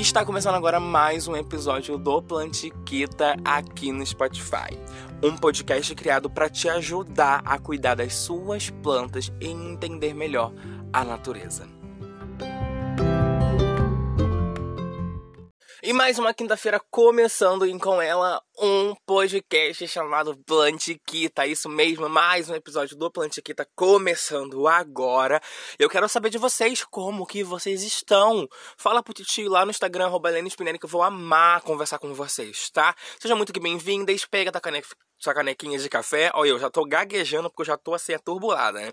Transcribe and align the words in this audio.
Está 0.00 0.24
começando 0.24 0.54
agora 0.54 0.80
mais 0.80 1.28
um 1.28 1.36
episódio 1.36 1.98
do 1.98 2.22
Plantiquita 2.22 3.36
aqui 3.44 3.92
no 3.92 4.04
Spotify. 4.04 4.74
Um 5.22 5.36
podcast 5.36 5.94
criado 5.94 6.30
para 6.30 6.48
te 6.48 6.70
ajudar 6.70 7.42
a 7.44 7.58
cuidar 7.58 7.96
das 7.96 8.14
suas 8.14 8.70
plantas 8.70 9.30
e 9.38 9.48
entender 9.48 10.14
melhor 10.14 10.54
a 10.90 11.04
natureza. 11.04 11.68
E 15.82 15.94
mais 15.94 16.18
uma 16.18 16.34
quinta-feira 16.34 16.78
começando 16.90 17.66
e 17.66 17.78
com 17.78 18.02
ela 18.02 18.42
um 18.58 18.94
podcast 19.06 19.88
chamado 19.88 20.36
Plantiquita. 20.44 21.46
Isso 21.46 21.70
mesmo, 21.70 22.06
mais 22.06 22.50
um 22.50 22.54
episódio 22.54 22.94
do 22.98 23.10
Plantiquita 23.10 23.66
começando 23.74 24.68
agora. 24.68 25.40
Eu 25.78 25.88
quero 25.88 26.06
saber 26.06 26.28
de 26.28 26.36
vocês 26.36 26.84
como 26.84 27.26
que 27.26 27.42
vocês 27.42 27.82
estão. 27.82 28.46
Fala 28.76 29.02
pro 29.02 29.14
titio 29.14 29.50
lá 29.50 29.64
no 29.64 29.70
Instagram, 29.70 30.04
arroba 30.04 30.30
que 30.30 30.84
eu 30.84 30.88
vou 30.88 31.02
amar 31.02 31.62
conversar 31.62 31.98
com 31.98 32.12
vocês, 32.12 32.68
tá? 32.68 32.94
Sejam 33.18 33.38
muito 33.38 33.58
bem-vindas, 33.58 34.26
pega 34.26 34.52
da 34.52 34.60
caneca 34.60 34.86
sua 35.20 35.34
canequinha 35.34 35.78
de 35.78 35.88
café. 35.88 36.30
Olha, 36.34 36.48
eu 36.48 36.58
já 36.58 36.70
tô 36.70 36.84
gaguejando 36.84 37.50
porque 37.50 37.60
eu 37.60 37.66
já 37.66 37.76
tô 37.76 37.92
assim, 37.92 38.14
aturbulada, 38.14 38.80
né? 38.80 38.92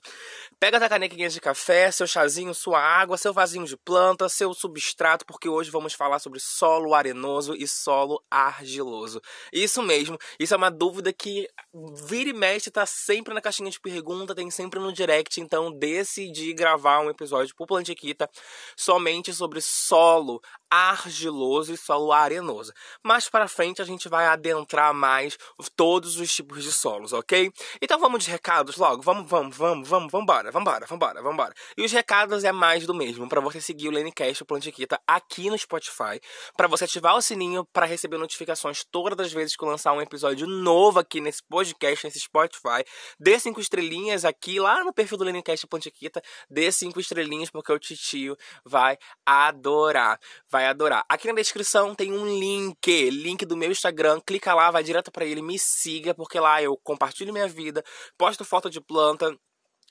Pega 0.60 0.78
a 0.78 0.90
canequinha 0.90 1.30
de 1.30 1.40
café, 1.40 1.90
seu 1.90 2.06
chazinho, 2.06 2.54
sua 2.54 2.80
água, 2.80 3.18
seu 3.18 3.34
vasinho 3.34 3.66
de 3.66 3.78
planta, 3.78 4.28
seu 4.28 4.54
substrato, 4.54 5.26
porque 5.26 5.48
hoje 5.48 5.72
vamos 5.72 5.94
falar 5.94 6.20
sobre 6.20 6.40
solo 6.40 6.94
arenoso 6.94 7.56
e 7.56 7.66
solo 7.66 8.22
argiloso. 8.30 9.22
Isso 9.54 9.82
mesmo, 9.82 10.18
isso 10.38 10.54
é 10.54 10.58
uma 10.58 10.70
dúvida 10.70 11.14
que 11.14 11.48
vira 12.06 12.30
e 12.30 12.34
mexe, 12.34 12.70
tá 12.70 12.86
sempre 12.86 13.34
na 13.34 13.42
caixinha 13.42 13.72
de 13.72 13.80
pergunta, 13.80 14.36
tem 14.36 14.52
sempre 14.52 14.80
no 14.80 14.92
direct, 14.92 15.40
então 15.40 15.72
decidi 15.72 16.54
gravar 16.54 17.00
um 17.00 17.10
episódio 17.10 17.56
pro 17.56 17.66
Plantiquita 17.66 18.30
somente 18.76 19.34
sobre 19.34 19.62
solo 19.62 20.42
argiloso 20.70 21.74
e 21.74 21.78
solo 21.78 22.12
arenoso. 22.12 22.74
Mais 23.02 23.30
para 23.30 23.48
frente 23.48 23.82
a 23.82 23.86
gente 23.86 24.10
vai 24.10 24.26
adentrar 24.26 24.94
mais 24.94 25.38
todos 25.76 26.17
os 26.20 26.34
tipos 26.34 26.64
de 26.64 26.72
solos, 26.72 27.14
ok? 27.14 27.52
Então 27.82 28.00
vamos 28.00 28.24
de 28.24 28.32
recados 28.32 28.78
logo, 28.78 29.02
vamos, 29.02 29.30
vamos, 29.30 29.56
vamos, 29.56 29.88
vamos, 29.88 30.12
vambora, 30.12 30.52
vambora, 30.52 30.86
vambora, 30.86 31.22
vambora. 31.22 31.54
E 31.78 31.84
os 31.84 31.92
recados 31.92 32.44
é 32.44 32.52
mais 32.52 32.86
do 32.86 32.94
mesmo, 32.94 33.28
para 33.28 33.42
você 33.42 33.60
seguir 33.62 33.88
o 33.88 33.92
Lenecast, 33.92 34.44
o 34.44 34.46
Plantiquita, 34.46 35.00
aqui 35.08 35.50
no 35.50 35.58
Spotify, 35.58 36.20
para 36.56 36.68
você 36.68 36.86
ativar 36.86 37.16
o 37.16 37.22
sininho 37.22 37.66
para 37.72 37.86
receber 37.86 38.18
notificações 38.18 38.84
todas 38.90 39.28
as 39.28 39.34
vezes 39.34 39.56
que 39.56 39.64
eu 39.64 39.70
lançar 39.70 39.94
um 39.94 40.02
episódio 40.02 40.48
novo 40.48 41.00
aqui 41.00 41.22
nesse 41.22 41.44
podcast, 41.48 42.06
nesse 42.06 42.20
Spotify. 42.20 42.84
Dê 43.20 43.40
cinco 43.40 43.60
estrelinhas 43.60 44.26
aqui, 44.26 44.60
lá 44.60 44.84
no 44.84 44.94
perfil 44.94 45.18
do 45.18 45.24
Lenecast 45.24 45.68
Plantiquita, 45.68 46.22
dê 46.50 46.72
cinco 46.72 47.00
estrelinhas 47.00 47.50
porque 47.50 47.72
o 47.72 47.80
titio 47.80 48.36
vai 48.66 48.98
adorar. 49.26 50.20
Vai 50.50 50.66
adorar. 50.66 51.04
Aqui 51.10 51.28
na 51.28 51.34
descrição 51.34 51.94
tem 51.94 52.12
um 52.14 52.26
link, 52.26 53.10
link 53.10 53.46
do 53.46 53.58
meu 53.58 53.72
Instagram, 53.72 54.22
clica 54.26 54.54
lá, 54.54 54.72
vai 54.72 54.84
direto 54.84 55.12
para 55.12 55.26
ele, 55.26 55.42
me 55.42 55.58
siga, 55.60 56.07
porque 56.14 56.40
lá 56.40 56.62
eu 56.62 56.78
compartilho 56.84 57.34
minha 57.34 57.48
vida, 57.48 57.84
posto 58.18 58.46
foto 58.46 58.70
de 58.70 58.82
planta, 58.82 59.38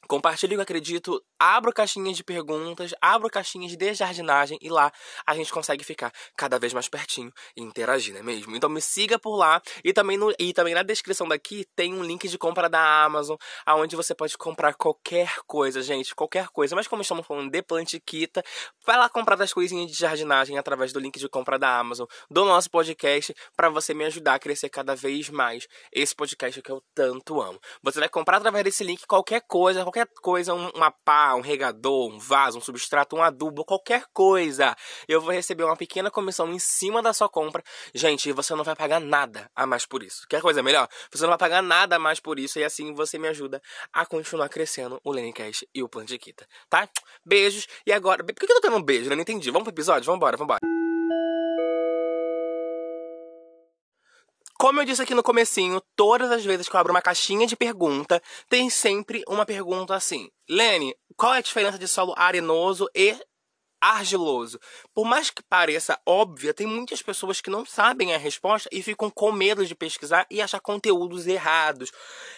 Compartilhe 0.09 0.55
o 0.55 0.59
que 0.59 0.63
acredito, 0.63 1.23
abro 1.39 1.73
caixinhas 1.73 2.17
de 2.17 2.25
perguntas, 2.25 2.95
abro 3.01 3.29
caixinhas 3.29 3.77
de 3.77 3.95
jardinagem 3.95 4.59
e 4.61 4.69
lá 4.69 4.93
a 5.27 5.35
gente 5.35 5.53
consegue 5.53 5.85
ficar 5.85 6.13
cada 6.37 6.59
vez 6.59 6.73
mais 6.73 6.89
pertinho 6.89 7.33
e 7.57 7.63
interagir, 7.63 8.15
não 8.15 8.21
é 8.21 8.23
mesmo? 8.23 8.55
Então 8.55 8.71
me 8.71 8.81
siga 8.81 9.19
por 9.19 9.37
lá 9.37 9.61
e 9.85 9.93
também, 9.93 10.17
no, 10.17 10.33
e 10.39 10.53
também 10.53 10.75
na 10.75 10.83
descrição 10.83 11.27
daqui 11.27 11.67
tem 11.75 11.95
um 11.95 12.03
link 12.03 12.29
de 12.29 12.39
compra 12.39 12.69
da 12.69 13.05
Amazon, 13.05 13.37
aonde 13.65 13.97
você 13.97 14.15
pode 14.15 14.37
comprar 14.39 14.75
qualquer 14.75 15.37
coisa, 15.47 15.83
gente, 15.83 16.15
qualquer 16.15 16.49
coisa. 16.49 16.77
Mas 16.77 16.87
como 16.87 17.03
estamos 17.03 17.27
falando 17.27 17.51
de 17.51 17.63
plantiquita, 17.63 18.43
vai 18.85 18.97
lá 18.97 19.09
comprar 19.09 19.37
das 19.37 19.53
coisinhas 19.53 19.91
de 19.91 19.97
jardinagem 19.97 20.59
através 20.59 20.93
do 20.93 21.01
link 21.01 21.19
de 21.19 21.29
compra 21.29 21.59
da 21.59 21.79
Amazon, 21.79 22.07
do 22.31 22.45
nosso 22.45 22.71
podcast, 22.71 23.35
para 23.57 23.69
você 23.69 23.93
me 23.95 24.05
ajudar 24.05 24.35
a 24.35 24.39
crescer 24.39 24.69
cada 24.69 24.95
vez 24.95 25.29
mais 25.31 25.67
esse 25.93 26.15
podcast 26.15 26.61
que 26.63 26.71
eu 26.71 26.83
tanto 26.95 27.41
amo. 27.41 27.59
Você 27.83 27.99
vai 27.99 28.09
comprar 28.09 28.37
através 28.37 28.65
desse 28.65 28.85
link 28.85 29.07
qualquer 29.07 29.43
coisa, 29.47 29.83
qualquer 29.83 29.96
qualquer 29.97 30.07
coisa, 30.21 30.53
uma 30.53 30.91
pá, 30.91 31.35
um 31.35 31.41
regador, 31.41 32.11
um 32.13 32.19
vaso, 32.19 32.59
um 32.59 32.61
substrato, 32.61 33.17
um 33.17 33.23
adubo, 33.23 33.65
qualquer 33.65 34.05
coisa, 34.13 34.77
eu 35.09 35.21
vou 35.21 35.33
receber 35.33 35.65
uma 35.65 35.77
pequena 35.77 36.11
comissão 36.11 36.53
em 36.53 36.59
cima 36.59 37.03
da 37.03 37.15
sua 37.15 37.29
compra. 37.29 37.63
Gente, 37.95 38.31
você 38.33 38.55
não 38.55 38.63
vai 38.63 38.77
pagar 38.77 39.01
nada 39.01 39.51
a 39.57 39.67
mais 39.67 39.87
por 39.87 40.03
isso. 40.03 40.27
Quer 40.29 40.43
coisa 40.43 40.63
melhor? 40.63 40.87
Você 41.11 41.23
não 41.23 41.31
vai 41.31 41.39
pagar 41.39 41.63
nada 41.63 41.97
a 41.97 41.99
mais 41.99 42.21
por 42.21 42.39
isso 42.39 42.59
e 42.59 42.65
assim 42.65 42.93
você 42.93 43.19
me 43.19 43.29
ajuda 43.29 43.63
a 43.93 44.05
continuar 44.05 44.51
crescendo 44.51 45.01
o 45.03 45.11
Lenecast 45.11 45.67
e 45.75 45.83
o 45.83 45.89
Plantiquita, 45.89 46.47
tá? 46.69 46.87
Beijos. 47.25 47.67
E 47.87 47.93
agora, 47.93 48.23
por 48.23 48.35
que 48.35 48.45
eu 48.45 48.61
tô 48.61 48.69
dando 48.69 48.77
um 48.77 48.83
beijo? 48.83 49.11
Eu 49.11 49.17
não 49.17 49.23
entendi. 49.23 49.51
Vamos 49.51 49.65
pro 49.65 49.73
episódio? 49.73 50.13
Vambora, 50.13 50.37
vambora. 50.37 50.76
Como 54.59 54.81
eu 54.81 54.85
disse 54.87 55.03
aqui 55.03 55.15
no 55.15 55.23
comecinho, 55.23 55.83
todas 55.95 56.31
as 56.31 56.45
vezes 56.45 56.69
que 56.69 56.75
eu 56.75 56.81
abro 56.81 56.93
uma 56.93 57.03
caixinha 57.03 57.47
de 57.47 57.55
pergunta, 57.55 58.23
tem 58.49 58.71
sempre 58.71 59.23
uma 59.29 59.45
pergunta 59.45 59.95
assim: 59.95 60.31
Lene, 60.49 60.95
qual 61.15 61.35
é 61.35 61.39
a 61.39 61.43
diferença 61.43 61.79
de 61.79 61.87
solo 61.87 62.15
arenoso 62.17 62.89
e 62.95 63.15
argiloso. 63.87 64.59
Por 64.93 65.05
mais 65.05 65.31
que 65.31 65.43
pareça 65.43 65.99
óbvia, 66.05 66.53
tem 66.53 66.67
muitas 66.67 67.01
pessoas 67.03 67.41
que 67.41 67.49
não 67.49 67.65
sabem 67.65 68.13
a 68.15 68.19
resposta 68.19 68.69
e 68.73 68.83
ficam 68.83 69.09
com 69.09 69.31
medo 69.31 69.65
de 69.65 69.75
pesquisar 69.75 70.27
e 70.29 70.43
achar 70.43 70.61
conteúdos 70.61 71.27
errados, 71.27 71.93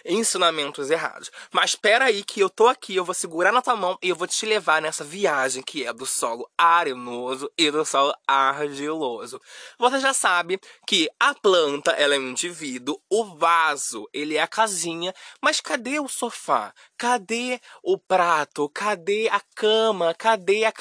ensinamentos 0.04 0.90
errados. 0.90 1.30
Mas 1.50 1.70
espera 1.70 2.06
aí 2.06 2.22
que 2.22 2.40
eu 2.40 2.50
tô 2.50 2.66
aqui, 2.66 2.96
eu 2.96 3.04
vou 3.04 3.14
segurar 3.14 3.50
na 3.50 3.62
tua 3.62 3.76
mão 3.76 3.98
e 4.02 4.10
eu 4.10 4.16
vou 4.16 4.26
te 4.26 4.44
levar 4.44 4.82
nessa 4.82 5.02
viagem 5.04 5.62
que 5.62 5.84
é 5.84 5.92
do 5.92 6.04
solo 6.04 6.48
arenoso 6.56 7.50
e 7.56 7.70
do 7.70 7.84
solo 7.84 8.14
argiloso. 8.26 9.40
Você 9.78 10.00
já 10.00 10.12
sabe 10.12 10.60
que 10.86 11.08
a 11.18 11.34
planta 11.34 11.92
ela 11.92 12.14
é 12.14 12.18
um 12.18 12.28
indivíduo, 12.28 13.00
o 13.08 13.24
vaso 13.36 14.06
ele 14.12 14.36
é 14.36 14.42
a 14.42 14.46
casinha, 14.46 15.14
mas 15.40 15.60
cadê 15.60 15.98
o 15.98 16.08
sofá? 16.08 16.74
Cadê 16.98 17.60
o 17.82 17.96
prato? 17.96 18.68
Cadê 18.68 19.28
a 19.28 19.40
cama? 19.54 20.12
Cadê 20.14 20.64
a 20.64 20.72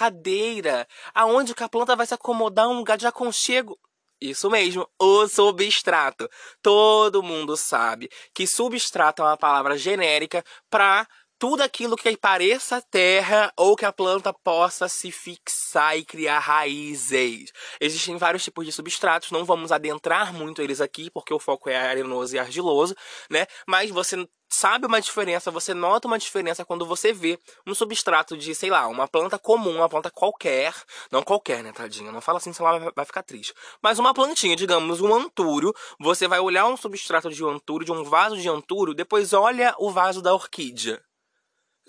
Aonde 1.14 1.54
que 1.54 1.64
a 1.64 1.70
planta 1.70 1.96
vai 1.96 2.06
se 2.06 2.14
acomodar 2.14 2.68
um 2.68 2.78
lugar 2.78 2.98
de 2.98 3.08
aconchego? 3.08 3.78
Isso 4.20 4.50
mesmo, 4.50 4.88
o 5.00 5.28
substrato. 5.28 6.28
Todo 6.62 7.22
mundo 7.22 7.56
sabe 7.56 8.10
que 8.34 8.48
substrato 8.48 9.22
é 9.22 9.26
uma 9.26 9.38
palavra 9.38 9.78
genérica 9.78 10.44
para 10.70 11.08
tudo 11.40 11.62
aquilo 11.62 11.96
que 11.96 12.18
pareça 12.18 12.82
terra 12.82 13.52
ou 13.56 13.76
que 13.76 13.86
a 13.86 13.94
planta 13.94 14.34
possa 14.34 14.88
se 14.88 15.12
fixar 15.12 15.98
e 15.98 16.04
criar 16.04 16.40
raízes. 16.40 17.52
Existem 17.80 18.18
vários 18.18 18.44
tipos 18.44 18.66
de 18.66 18.72
substratos, 18.72 19.32
não 19.32 19.46
vamos 19.46 19.72
adentrar 19.72 20.34
muito 20.34 20.62
eles 20.62 20.82
aqui, 20.82 21.10
porque 21.12 21.34
o 21.34 21.40
foco 21.40 21.70
é 21.70 21.78
arenoso 21.78 22.36
e 22.36 22.40
argiloso, 22.40 22.96
né? 23.30 23.46
Mas 23.68 23.92
você 23.92 24.28
sabe 24.50 24.86
uma 24.88 25.02
diferença, 25.02 25.52
você 25.52 25.74
nota 25.74 26.08
uma 26.08 26.18
diferença 26.18 26.66
quando 26.66 26.86
você 26.86 27.12
vê 27.12 27.38
um 27.66 27.76
substrato 27.76 28.38
de, 28.38 28.56
sei 28.56 28.70
lá, 28.70 28.88
uma 28.88 29.08
planta 29.08 29.38
comum, 29.38 29.76
uma 29.76 29.90
planta 29.90 30.10
qualquer, 30.10 30.74
não 31.12 31.22
qualquer, 31.22 31.64
né, 31.64 31.72
tadinha, 31.72 32.12
não 32.12 32.22
fala 32.22 32.38
assim, 32.38 32.54
senão 32.54 32.92
vai 32.96 33.06
ficar 33.06 33.24
triste. 33.24 33.54
Mas 33.84 34.00
uma 34.00 34.14
plantinha, 34.14 34.56
digamos, 34.56 35.02
um 35.02 35.14
antúrio, 35.14 35.74
você 36.00 36.28
vai 36.28 36.40
olhar 36.40 36.66
um 36.66 36.78
substrato 36.78 37.30
de 37.30 37.44
antúrio, 37.44 37.86
de 37.86 37.92
um 37.92 38.04
vaso 38.04 38.38
de 38.38 38.48
antúrio, 38.48 38.94
depois 38.94 39.34
olha 39.34 39.76
o 39.78 39.92
vaso 39.92 40.22
da 40.22 40.34
orquídea 40.34 41.02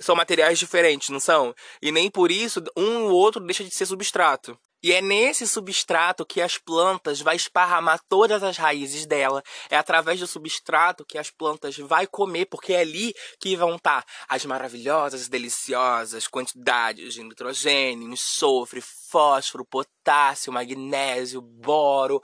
são 0.00 0.16
materiais 0.16 0.58
diferentes, 0.58 1.08
não 1.10 1.20
são? 1.20 1.54
E 1.82 1.92
nem 1.92 2.10
por 2.10 2.30
isso 2.30 2.62
um 2.76 3.04
ou 3.04 3.12
outro 3.12 3.44
deixa 3.44 3.64
de 3.64 3.70
ser 3.70 3.86
substrato. 3.86 4.58
E 4.80 4.92
é 4.92 5.02
nesse 5.02 5.46
substrato 5.46 6.24
que 6.24 6.40
as 6.40 6.56
plantas 6.56 7.20
vai 7.20 7.34
esparramar 7.34 8.00
todas 8.08 8.44
as 8.44 8.56
raízes 8.56 9.06
dela. 9.06 9.42
É 9.68 9.76
através 9.76 10.20
do 10.20 10.26
substrato 10.26 11.04
que 11.04 11.18
as 11.18 11.30
plantas 11.30 11.76
vai 11.78 12.06
comer, 12.06 12.46
porque 12.46 12.72
é 12.72 12.80
ali 12.82 13.12
que 13.40 13.56
vão 13.56 13.74
estar 13.74 14.04
as 14.28 14.44
maravilhosas 14.44 15.26
e 15.26 15.30
deliciosas 15.30 16.28
quantidades 16.28 17.14
de 17.14 17.24
nitrogênio, 17.24 18.08
enxofre, 18.08 18.80
fósforo, 18.80 19.64
potássio, 19.64 20.52
magnésio, 20.52 21.42
boro, 21.42 22.22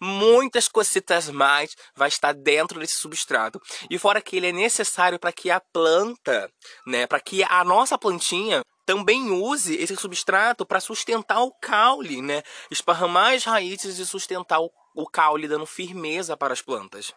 muitas 0.00 0.68
cositas 0.68 1.28
mais 1.28 1.76
vai 1.94 2.08
estar 2.08 2.32
dentro 2.32 2.80
desse 2.80 2.94
substrato. 2.94 3.60
E 3.90 3.98
fora 3.98 4.22
que 4.22 4.36
ele 4.36 4.48
é 4.48 4.52
necessário 4.52 5.18
para 5.18 5.32
que 5.32 5.50
a 5.50 5.60
planta, 5.60 6.50
né, 6.86 7.06
para 7.06 7.20
que 7.20 7.44
a 7.44 7.62
nossa 7.64 7.98
plantinha 7.98 8.62
também 8.86 9.30
use 9.30 9.76
esse 9.76 9.94
substrato 9.96 10.66
para 10.66 10.80
sustentar 10.80 11.40
o 11.42 11.52
caule, 11.60 12.20
né? 12.20 12.42
Esparramar 12.70 13.34
as 13.34 13.44
raízes 13.44 13.98
e 13.98 14.06
sustentar 14.06 14.60
o, 14.60 14.68
o 14.96 15.06
caule, 15.06 15.46
dando 15.46 15.64
firmeza 15.64 16.36
para 16.36 16.52
as 16.52 16.60
plantas. 16.60 17.14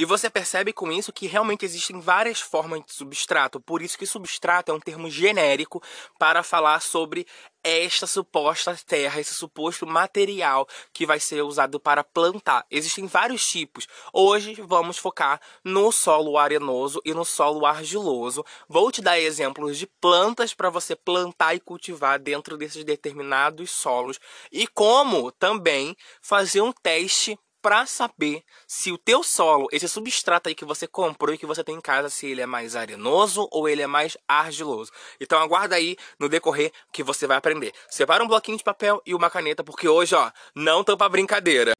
E 0.00 0.04
você 0.06 0.30
percebe 0.30 0.72
com 0.72 0.90
isso 0.90 1.12
que 1.12 1.26
realmente 1.26 1.62
existem 1.62 2.00
várias 2.00 2.40
formas 2.40 2.82
de 2.86 2.90
substrato, 2.90 3.60
por 3.60 3.82
isso 3.82 3.98
que 3.98 4.06
substrato 4.06 4.72
é 4.72 4.74
um 4.74 4.80
termo 4.80 5.10
genérico 5.10 5.82
para 6.18 6.42
falar 6.42 6.80
sobre 6.80 7.26
esta 7.62 8.06
suposta 8.06 8.74
terra, 8.86 9.20
esse 9.20 9.34
suposto 9.34 9.86
material 9.86 10.66
que 10.90 11.04
vai 11.04 11.20
ser 11.20 11.42
usado 11.42 11.78
para 11.78 12.02
plantar. 12.02 12.64
Existem 12.70 13.06
vários 13.06 13.46
tipos. 13.46 13.86
Hoje 14.10 14.54
vamos 14.62 14.96
focar 14.96 15.38
no 15.62 15.92
solo 15.92 16.38
arenoso 16.38 17.02
e 17.04 17.12
no 17.12 17.22
solo 17.22 17.66
argiloso. 17.66 18.42
Vou 18.66 18.90
te 18.90 19.02
dar 19.02 19.20
exemplos 19.20 19.76
de 19.76 19.86
plantas 19.86 20.54
para 20.54 20.70
você 20.70 20.96
plantar 20.96 21.54
e 21.54 21.60
cultivar 21.60 22.18
dentro 22.18 22.56
desses 22.56 22.84
determinados 22.84 23.70
solos 23.70 24.18
e 24.50 24.66
como 24.66 25.30
também 25.30 25.94
fazer 26.22 26.62
um 26.62 26.72
teste 26.72 27.38
para 27.60 27.86
saber 27.86 28.42
se 28.66 28.92
o 28.92 28.98
teu 28.98 29.22
solo, 29.22 29.68
esse 29.72 29.88
substrato 29.88 30.48
aí 30.48 30.54
que 30.54 30.64
você 30.64 30.86
comprou 30.86 31.34
e 31.34 31.38
que 31.38 31.46
você 31.46 31.62
tem 31.62 31.74
em 31.74 31.80
casa, 31.80 32.08
se 32.08 32.26
ele 32.26 32.40
é 32.40 32.46
mais 32.46 32.76
arenoso 32.76 33.48
ou 33.50 33.68
ele 33.68 33.82
é 33.82 33.86
mais 33.86 34.16
argiloso. 34.26 34.90
Então 35.20 35.40
aguarda 35.40 35.76
aí 35.76 35.96
no 36.18 36.28
decorrer 36.28 36.72
que 36.92 37.02
você 37.02 37.26
vai 37.26 37.36
aprender. 37.36 37.72
Separa 37.88 38.24
um 38.24 38.28
bloquinho 38.28 38.58
de 38.58 38.64
papel 38.64 39.02
e 39.04 39.14
uma 39.14 39.30
caneta, 39.30 39.64
porque 39.64 39.88
hoje, 39.88 40.14
ó, 40.14 40.30
não 40.54 40.84
pra 40.96 41.08
brincadeira. 41.08 41.72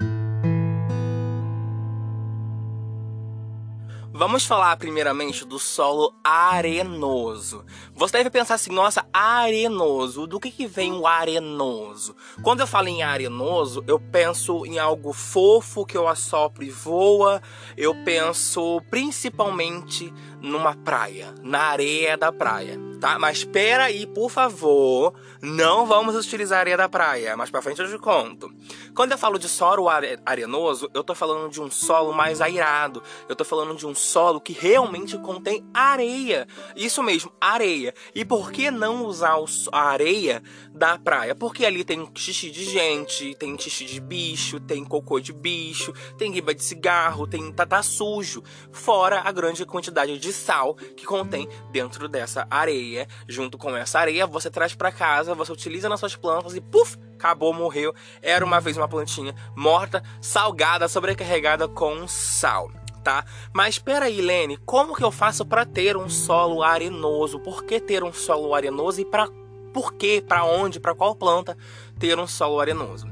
Vamos 4.20 4.44
falar 4.44 4.76
primeiramente 4.76 5.46
do 5.46 5.58
solo 5.58 6.14
arenoso. 6.22 7.64
Você 7.94 8.18
deve 8.18 8.28
pensar 8.28 8.56
assim, 8.56 8.70
nossa, 8.70 9.02
arenoso, 9.10 10.26
do 10.26 10.38
que, 10.38 10.50
que 10.50 10.66
vem 10.66 10.92
o 10.92 11.06
arenoso? 11.06 12.14
Quando 12.42 12.60
eu 12.60 12.66
falo 12.66 12.88
em 12.88 13.02
arenoso, 13.02 13.82
eu 13.86 13.98
penso 13.98 14.66
em 14.66 14.78
algo 14.78 15.14
fofo 15.14 15.86
que 15.86 15.96
eu 15.96 16.06
assopro 16.06 16.62
e 16.62 16.68
voa. 16.68 17.40
Eu 17.78 17.94
penso 18.04 18.82
principalmente 18.90 20.12
numa 20.40 20.74
praia, 20.74 21.34
na 21.42 21.62
areia 21.62 22.16
da 22.16 22.32
praia, 22.32 22.78
tá? 23.00 23.18
Mas 23.18 23.38
espera 23.38 23.84
aí, 23.84 24.06
por 24.06 24.30
favor, 24.30 25.14
não 25.42 25.86
vamos 25.86 26.16
utilizar 26.16 26.60
areia 26.60 26.76
da 26.76 26.88
praia, 26.88 27.36
mais 27.36 27.50
para 27.50 27.62
frente 27.62 27.80
eu 27.80 27.90
te 27.90 27.98
conto. 27.98 28.50
Quando 28.94 29.12
eu 29.12 29.18
falo 29.18 29.38
de 29.38 29.48
solo 29.48 29.88
arenoso, 30.26 30.90
eu 30.92 31.02
tô 31.02 31.14
falando 31.14 31.50
de 31.50 31.60
um 31.60 31.70
solo 31.70 32.12
mais 32.12 32.40
airado. 32.40 33.02
Eu 33.28 33.36
tô 33.36 33.44
falando 33.44 33.74
de 33.76 33.86
um 33.86 33.94
solo 33.94 34.40
que 34.40 34.52
realmente 34.52 35.16
contém 35.18 35.64
areia. 35.72 36.46
Isso 36.74 37.02
mesmo, 37.02 37.32
areia. 37.40 37.94
E 38.14 38.24
por 38.24 38.50
que 38.50 38.70
não 38.70 39.06
usar 39.06 39.36
a 39.72 39.80
areia 39.82 40.42
da 40.72 40.98
praia? 40.98 41.34
Porque 41.34 41.64
ali 41.64 41.84
tem 41.84 42.06
xixi 42.14 42.50
de 42.50 42.64
gente, 42.64 43.34
tem 43.36 43.56
xixi 43.58 43.84
de 43.84 44.00
bicho, 44.00 44.58
tem 44.58 44.84
cocô 44.84 45.20
de 45.20 45.32
bicho, 45.32 45.92
tem 46.18 46.32
riba 46.32 46.54
de 46.54 46.62
cigarro, 46.62 47.26
tem 47.26 47.52
tá, 47.52 47.64
tá 47.64 47.82
sujo, 47.82 48.42
fora 48.72 49.20
a 49.24 49.32
grande 49.32 49.64
quantidade 49.64 50.18
de 50.18 50.29
de 50.30 50.32
sal 50.32 50.74
que 50.74 51.04
contém 51.04 51.48
dentro 51.70 52.08
dessa 52.08 52.46
areia. 52.48 53.06
Junto 53.28 53.58
com 53.58 53.76
essa 53.76 53.98
areia, 53.98 54.26
você 54.26 54.48
traz 54.48 54.74
para 54.74 54.92
casa, 54.92 55.34
você 55.34 55.52
utiliza 55.52 55.88
nas 55.88 56.00
suas 56.00 56.14
plantas 56.16 56.54
e 56.54 56.60
puf, 56.60 56.96
acabou, 57.14 57.52
morreu. 57.52 57.92
Era 58.22 58.44
uma 58.44 58.60
vez 58.60 58.76
uma 58.76 58.88
plantinha 58.88 59.34
morta, 59.56 60.02
salgada, 60.20 60.88
sobrecarregada 60.88 61.68
com 61.68 62.06
sal. 62.06 62.70
Tá? 63.02 63.24
Mas 63.52 63.76
espera 63.76 64.06
aí, 64.06 64.20
Lene, 64.20 64.58
como 64.58 64.94
que 64.94 65.02
eu 65.02 65.10
faço 65.10 65.44
para 65.44 65.64
ter 65.64 65.96
um 65.96 66.08
solo 66.08 66.62
arenoso? 66.62 67.40
Por 67.40 67.64
que 67.64 67.80
ter 67.80 68.04
um 68.04 68.12
solo 68.12 68.54
arenoso 68.54 69.00
e 69.00 69.04
para 69.04 69.26
por 69.72 69.94
que, 69.94 70.20
para 70.20 70.44
onde, 70.44 70.80
para 70.80 70.96
qual 70.96 71.14
planta 71.14 71.56
ter 71.98 72.18
um 72.18 72.26
solo 72.26 72.60
arenoso? 72.60 73.06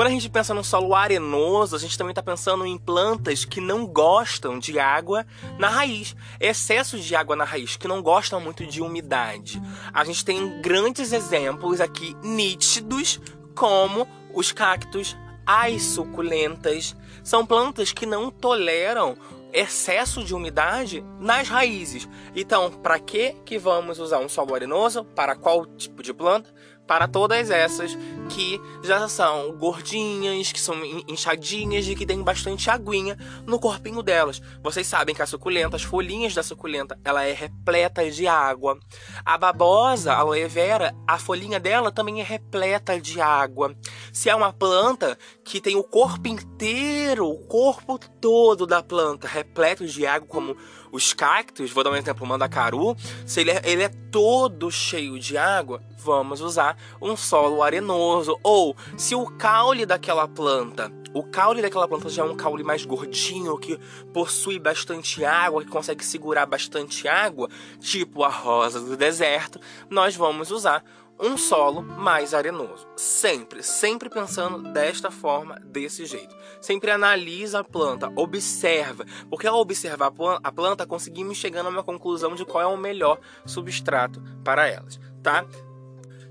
Quando 0.00 0.08
a 0.08 0.12
gente 0.12 0.30
pensa 0.30 0.54
num 0.54 0.64
solo 0.64 0.94
arenoso, 0.94 1.76
a 1.76 1.78
gente 1.78 1.98
também 1.98 2.12
está 2.12 2.22
pensando 2.22 2.64
em 2.64 2.78
plantas 2.78 3.44
que 3.44 3.60
não 3.60 3.86
gostam 3.86 4.58
de 4.58 4.78
água 4.78 5.26
na 5.58 5.68
raiz, 5.68 6.16
excesso 6.40 6.98
de 6.98 7.14
água 7.14 7.36
na 7.36 7.44
raiz, 7.44 7.76
que 7.76 7.86
não 7.86 8.00
gostam 8.00 8.40
muito 8.40 8.64
de 8.64 8.80
umidade. 8.80 9.60
A 9.92 10.02
gente 10.02 10.24
tem 10.24 10.58
grandes 10.62 11.12
exemplos 11.12 11.82
aqui 11.82 12.16
nítidos, 12.22 13.20
como 13.54 14.08
os 14.32 14.52
cactos, 14.52 15.14
as 15.44 15.82
suculentas. 15.82 16.96
São 17.22 17.44
plantas 17.44 17.92
que 17.92 18.06
não 18.06 18.30
toleram 18.30 19.18
excesso 19.52 20.24
de 20.24 20.34
umidade 20.34 21.04
nas 21.18 21.46
raízes. 21.46 22.08
Então, 22.34 22.70
para 22.70 22.98
que 22.98 23.34
que 23.44 23.58
vamos 23.58 23.98
usar 23.98 24.20
um 24.20 24.30
solo 24.30 24.54
arenoso? 24.54 25.04
Para 25.04 25.36
qual 25.36 25.66
tipo 25.66 26.02
de 26.02 26.14
planta? 26.14 26.50
para 26.90 27.06
todas 27.06 27.52
essas 27.52 27.96
que 28.30 28.60
já 28.82 29.08
são 29.08 29.52
gordinhas, 29.58 30.52
que 30.52 30.60
são 30.60 30.76
inchadinhas 31.08 31.86
e 31.86 31.94
que 31.94 32.06
tem 32.06 32.22
bastante 32.22 32.70
aguinha 32.70 33.18
no 33.44 33.58
corpinho 33.58 34.02
delas. 34.02 34.40
Vocês 34.62 34.86
sabem 34.86 35.14
que 35.14 35.22
a 35.22 35.26
suculenta, 35.26 35.76
as 35.76 35.82
folhinhas 35.82 36.32
da 36.32 36.42
suculenta, 36.42 36.98
ela 37.04 37.24
é 37.24 37.32
repleta 37.32 38.08
de 38.10 38.26
água. 38.26 38.78
A 39.24 39.36
babosa, 39.36 40.12
a 40.12 40.18
aloe 40.18 40.46
vera, 40.46 40.94
a 41.06 41.18
folhinha 41.18 41.58
dela 41.58 41.90
também 41.90 42.20
é 42.20 42.24
repleta 42.24 43.00
de 43.00 43.20
água. 43.20 43.74
Se 44.12 44.30
é 44.30 44.34
uma 44.34 44.52
planta 44.52 45.18
que 45.44 45.60
tem 45.60 45.76
o 45.76 45.82
corpo 45.84 46.28
inteiro, 46.28 47.28
o 47.28 47.38
corpo 47.46 47.98
todo 47.98 48.66
da 48.66 48.82
planta 48.82 49.26
repleto 49.26 49.86
de 49.86 50.06
água, 50.06 50.28
como 50.28 50.56
os 50.92 51.12
cactos, 51.12 51.70
vou 51.70 51.84
dar 51.84 51.90
um 51.90 51.96
exemplo, 51.96 52.24
o 52.24 52.28
mandacaru, 52.28 52.96
se 53.26 53.40
ele 53.40 53.50
é, 53.50 53.62
ele 53.64 53.82
é 53.82 53.88
todo 53.88 54.70
cheio 54.70 55.18
de 55.18 55.36
água, 55.36 55.80
vamos 55.98 56.40
usar 56.40 56.76
um 57.00 57.16
solo 57.16 57.62
arenoso. 57.62 58.19
Ou 58.42 58.76
se 58.96 59.14
o 59.14 59.26
caule 59.26 59.86
daquela 59.86 60.26
planta, 60.28 60.92
o 61.12 61.22
caule 61.22 61.62
daquela 61.62 61.88
planta 61.88 62.08
já 62.08 62.22
é 62.22 62.24
um 62.24 62.36
caule 62.36 62.62
mais 62.62 62.84
gordinho, 62.84 63.58
que 63.58 63.78
possui 64.12 64.58
bastante 64.58 65.24
água, 65.24 65.64
que 65.64 65.70
consegue 65.70 66.04
segurar 66.04 66.46
bastante 66.46 67.08
água, 67.08 67.48
tipo 67.80 68.22
a 68.22 68.28
rosa 68.28 68.80
do 68.80 68.96
deserto, 68.96 69.58
nós 69.88 70.14
vamos 70.14 70.50
usar 70.50 70.84
um 71.20 71.36
solo 71.36 71.82
mais 71.82 72.32
arenoso. 72.32 72.88
Sempre, 72.96 73.62
sempre 73.62 74.08
pensando 74.08 74.72
desta 74.72 75.10
forma, 75.10 75.60
desse 75.64 76.06
jeito. 76.06 76.34
Sempre 76.60 76.90
analisa 76.90 77.60
a 77.60 77.64
planta, 77.64 78.10
observa, 78.16 79.04
porque 79.28 79.46
ao 79.46 79.58
observar 79.58 80.12
a 80.42 80.52
planta 80.52 80.86
conseguimos 80.86 81.36
chegar 81.36 81.64
a 81.64 81.68
uma 81.68 81.84
conclusão 81.84 82.34
de 82.34 82.44
qual 82.44 82.62
é 82.62 82.66
o 82.66 82.76
melhor 82.76 83.18
substrato 83.44 84.22
para 84.42 84.66
elas, 84.66 84.98
tá? 85.22 85.44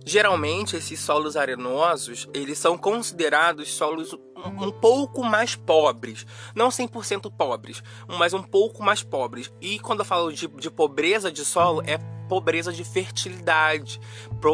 Geralmente 0.10 0.76
esses 0.76 1.00
solos 1.00 1.38
arenosos, 1.38 2.28
eles 2.34 2.58
são 2.58 2.76
considerados 2.76 3.72
solos 3.72 4.12
um 4.60 4.72
pouco 4.72 5.24
mais 5.24 5.56
pobres, 5.56 6.26
não 6.56 6.70
100% 6.70 7.32
pobres, 7.32 7.84
mas 8.08 8.34
um 8.34 8.42
pouco 8.42 8.82
mais 8.82 9.04
pobres. 9.04 9.54
E 9.62 9.78
quando 9.78 10.00
eu 10.00 10.06
falo 10.06 10.34
de, 10.34 10.48
de 10.48 10.72
pobreza 10.72 11.32
de 11.32 11.46
solo, 11.46 11.84
é 11.86 12.00
pobreza 12.28 12.74
de 12.74 12.84
fertilidade, 12.84 14.02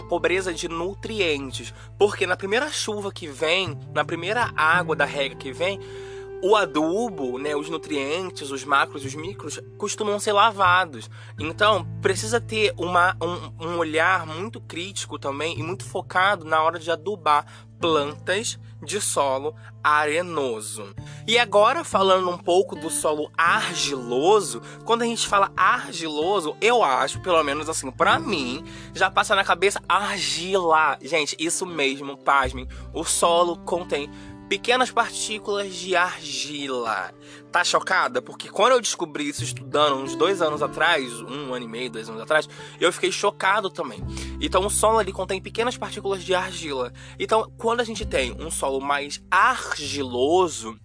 pobreza 0.09 0.53
de 0.53 0.67
nutrientes, 0.67 1.73
porque 1.97 2.27
na 2.27 2.35
primeira 2.35 2.69
chuva 2.69 3.09
que 3.09 3.25
vem, 3.25 3.79
na 3.93 4.03
primeira 4.03 4.51
água 4.57 4.93
da 4.93 5.05
rega 5.05 5.35
que 5.35 5.53
vem, 5.53 5.79
o 6.45 6.55
adubo, 6.55 7.39
né, 7.39 7.55
os 7.55 7.69
nutrientes, 7.71 8.51
os 8.51 8.63
macros 8.63 9.03
e 9.03 9.07
os 9.07 9.15
micros 9.15 9.59
costumam 9.79 10.19
ser 10.19 10.31
lavados. 10.31 11.09
Então, 11.39 11.87
precisa 12.03 12.39
ter 12.39 12.71
uma, 12.77 13.17
um, 13.19 13.65
um 13.65 13.77
olhar 13.79 14.27
muito 14.27 14.61
crítico 14.61 15.17
também 15.17 15.57
e 15.59 15.63
muito 15.63 15.83
focado 15.83 16.45
na 16.45 16.61
hora 16.61 16.77
de 16.77 16.91
adubar 16.91 17.47
plantas 17.79 18.59
de 18.83 19.01
solo 19.01 19.55
arenoso. 19.83 20.93
E 21.27 21.39
agora 21.39 21.83
falando 21.83 22.29
um 22.29 22.37
pouco 22.37 22.75
do 22.75 22.91
solo 22.91 23.31
argiloso, 23.35 24.61
quando 24.83 25.01
a 25.01 25.05
gente 25.05 25.27
fala 25.27 25.51
argiloso, 25.57 26.55
eu 26.61 26.83
acho, 26.83 27.19
pelo 27.21 27.43
menos 27.43 27.67
assim, 27.67 27.89
para 27.89 28.19
mim, 28.19 28.63
já 28.93 29.09
passa 29.09 29.35
na 29.35 29.43
cabeça 29.43 29.81
argila. 29.89 30.97
Gente, 31.01 31.35
isso 31.39 31.65
mesmo, 31.65 32.15
pasmem. 32.15 32.67
O 32.93 33.03
solo 33.03 33.57
contém 33.57 34.09
pequenas 34.47 34.91
partículas 34.91 35.73
de 35.73 35.95
argila. 35.95 37.13
Tá 37.51 37.63
chocada? 37.63 38.21
Porque 38.21 38.49
quando 38.49 38.73
eu 38.73 38.81
descobri 38.81 39.29
isso 39.29 39.43
estudando 39.43 39.97
uns 39.97 40.15
dois 40.15 40.41
anos 40.41 40.61
atrás, 40.61 41.11
um 41.21 41.53
ano 41.53 41.65
e 41.65 41.67
meio, 41.67 41.89
dois 41.89 42.09
anos 42.09 42.21
atrás, 42.21 42.47
eu 42.79 42.91
fiquei 42.91 43.11
chocado 43.11 43.69
também. 43.69 44.03
Então 44.39 44.65
o 44.65 44.69
solo 44.69 44.99
ali 44.99 45.11
contém 45.11 45.41
pequenas 45.41 45.77
partículas 45.77 46.23
de 46.23 46.35
argila. 46.35 46.91
Então 47.19 47.51
quando 47.57 47.79
a 47.79 47.83
gente 47.83 48.05
tem 48.05 48.35
um 48.39 48.51
solo 48.51 48.79
mais 48.79 49.23
argiloso, 49.31 50.77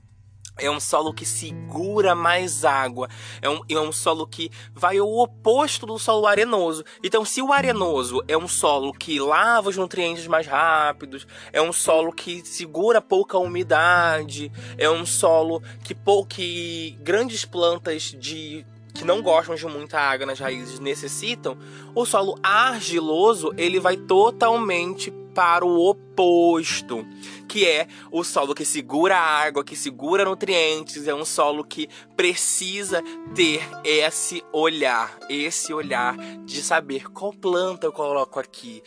é 0.59 0.71
um 0.71 0.81
solo 0.81 1.13
que 1.13 1.25
segura 1.25 2.15
mais 2.15 2.65
água. 2.65 3.09
É 3.41 3.49
um, 3.49 3.61
é 3.69 3.81
um 3.81 3.93
solo 3.93 4.27
que 4.27 4.51
vai 4.75 4.99
ao 4.99 5.09
oposto 5.09 5.87
do 5.87 5.99
solo 5.99 6.27
arenoso. 6.27 6.85
Então, 7.03 7.25
se 7.25 7.41
o 7.41 7.53
arenoso 7.53 8.23
é 8.29 8.37
um 8.37 8.49
solo 8.49 8.93
que 8.93 9.19
lava 9.19 9.71
os 9.71 9.77
nutrientes 9.77 10.27
mais 10.27 10.47
rápidos, 10.47 11.27
é 11.53 11.61
um 11.61 11.73
solo 11.73 12.13
que 12.13 12.45
segura 12.45 13.01
pouca 13.01 13.39
umidade, 13.39 14.53
é 14.77 14.89
um 14.91 15.07
solo 15.07 15.63
que, 15.83 15.97
que 16.29 16.99
grandes 17.01 17.45
plantas 17.45 18.15
de 18.19 18.65
que 18.93 19.05
não 19.05 19.23
gostam 19.23 19.55
de 19.55 19.65
muita 19.67 19.99
água 19.99 20.27
nas 20.27 20.41
raízes 20.41 20.81
necessitam, 20.81 21.57
o 21.95 22.05
solo 22.05 22.37
argiloso 22.43 23.53
ele 23.57 23.79
vai 23.79 23.97
totalmente 23.97 25.13
para 25.35 25.65
o 25.65 25.89
oposto, 25.89 27.07
que 27.51 27.67
é 27.67 27.89
o 28.13 28.23
solo 28.23 28.55
que 28.55 28.65
segura 28.65 29.19
água, 29.19 29.65
que 29.65 29.75
segura 29.75 30.25
nutrientes, 30.25 31.09
é 31.09 31.15
um 31.15 31.25
solo 31.25 31.65
que 31.65 31.89
precisa 32.17 33.03
ter 33.35 33.61
esse 33.83 34.41
olhar, 34.53 35.19
esse 35.29 35.75
olhar 35.75 36.17
de 36.45 36.63
saber 36.63 37.11
qual 37.11 37.33
planta 37.33 37.89
eu 37.89 37.93
coloco 37.93 38.39
aqui, 38.39 38.81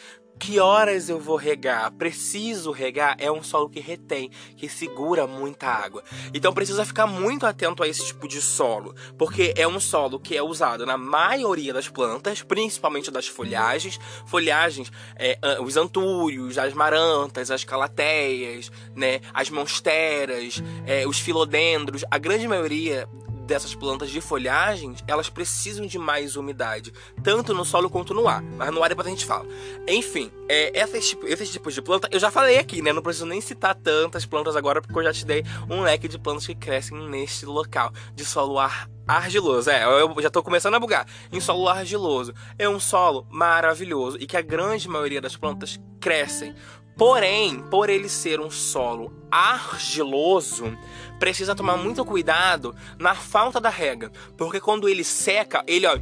que 0.44 0.60
horas 0.60 1.08
eu 1.08 1.22
vou 1.22 1.38
regar? 1.38 1.90
Preciso 1.94 2.70
regar? 2.72 3.16
É 3.18 3.32
um 3.32 3.42
solo 3.42 3.70
que 3.70 3.80
retém, 3.80 4.30
que 4.58 4.68
segura 4.68 5.26
muita 5.26 5.68
água. 5.68 6.04
Então 6.34 6.54
precisa 6.54 6.84
ficar 6.84 7.08
muito 7.08 7.46
atento 7.46 7.82
a 7.82 7.88
esse 7.88 8.06
tipo 8.08 8.28
de 8.28 8.42
solo, 8.42 8.94
porque 9.18 9.54
é 9.56 9.66
um 9.66 9.80
solo 9.80 10.20
que 10.20 10.36
é 10.36 10.44
usado 10.44 10.86
na 10.86 10.98
maioria 10.98 11.72
das 11.72 11.88
plantas, 11.88 12.42
principalmente 12.42 13.10
das 13.10 13.26
folhagens. 13.26 13.98
Folhagens, 14.26 14.92
é, 15.16 15.40
os 15.62 15.78
antúrios, 15.78 16.58
as 16.58 16.74
marantas, 16.74 17.50
as 17.50 17.64
calateias, 17.64 18.70
né, 18.94 19.22
as 19.34 19.50
monsteras, 19.50 20.62
é, 20.86 21.08
os 21.08 21.20
filodendros. 21.20 22.04
A 22.12 22.18
grande 22.18 22.50
maioria 22.50 23.08
dessas 23.46 23.76
plantas 23.76 24.10
de 24.10 24.22
folhagens, 24.22 25.04
elas 25.08 25.30
precisam 25.30 25.86
de 25.86 25.98
mais 25.98 26.36
umidade, 26.36 26.94
tanto 27.24 27.54
no 27.54 27.66
solo 27.66 27.90
quanto 27.90 28.14
no 28.14 28.28
ar. 28.28 28.42
Mas 28.42 28.72
no 28.72 28.84
ar 28.84 28.90
depois 28.90 29.08
a 29.08 29.12
gente 29.12 29.26
fala. 29.26 29.46
Enfim, 29.88 30.32
é, 30.50 30.80
esses, 30.80 31.10
tipo, 31.10 31.28
esses 31.28 31.50
tipos 31.50 31.74
de 31.74 31.82
planta, 31.82 32.08
eu 32.12 32.20
já 32.20 32.32
falei 32.32 32.58
aqui, 32.58 32.82
né? 32.82 32.92
Não 32.94 33.02
preciso 33.02 33.26
nem 33.26 33.42
citar 33.42 33.76
tantas 33.76 34.26
plantas 34.26 34.56
agora, 34.56 34.82
porque 34.82 34.98
eu 34.98 35.04
já 35.04 35.14
te 35.14 35.26
dei 35.26 35.44
um 35.70 35.82
leque 35.82 36.08
de 36.08 36.18
plantas 36.18 36.46
que 36.46 36.56
crescem 36.56 36.98
neste 37.10 37.46
local 37.46 37.92
de 38.16 38.26
solo 38.26 38.60
ar 38.60 38.90
argiloso. 39.08 39.70
É, 39.70 39.84
eu 39.84 40.14
já 40.22 40.30
tô 40.30 40.42
começando 40.42 40.76
a 40.76 40.80
bugar. 40.80 41.06
Em 41.32 41.40
solo 41.40 41.68
argiloso. 41.68 42.34
É 42.58 42.68
um 42.68 42.80
solo 42.80 43.28
maravilhoso 43.30 44.18
e 44.20 44.26
que 44.26 44.38
a 44.38 44.42
grande 44.42 44.88
maioria 44.88 45.22
das 45.22 45.36
plantas 45.36 45.80
crescem. 46.00 46.56
Porém, 46.96 47.60
por 47.70 47.90
ele 47.90 48.08
ser 48.08 48.40
um 48.40 48.52
solo 48.52 49.14
argiloso, 49.32 50.78
precisa 51.20 51.56
tomar 51.56 51.76
muito 51.76 52.06
cuidado 52.06 52.76
na 53.00 53.16
falta 53.16 53.60
da 53.60 53.70
rega, 53.70 54.12
porque 54.38 54.60
quando 54.60 54.88
ele 54.88 55.04
seca, 55.04 55.64
ele 55.66 55.88
ó, 55.88 55.98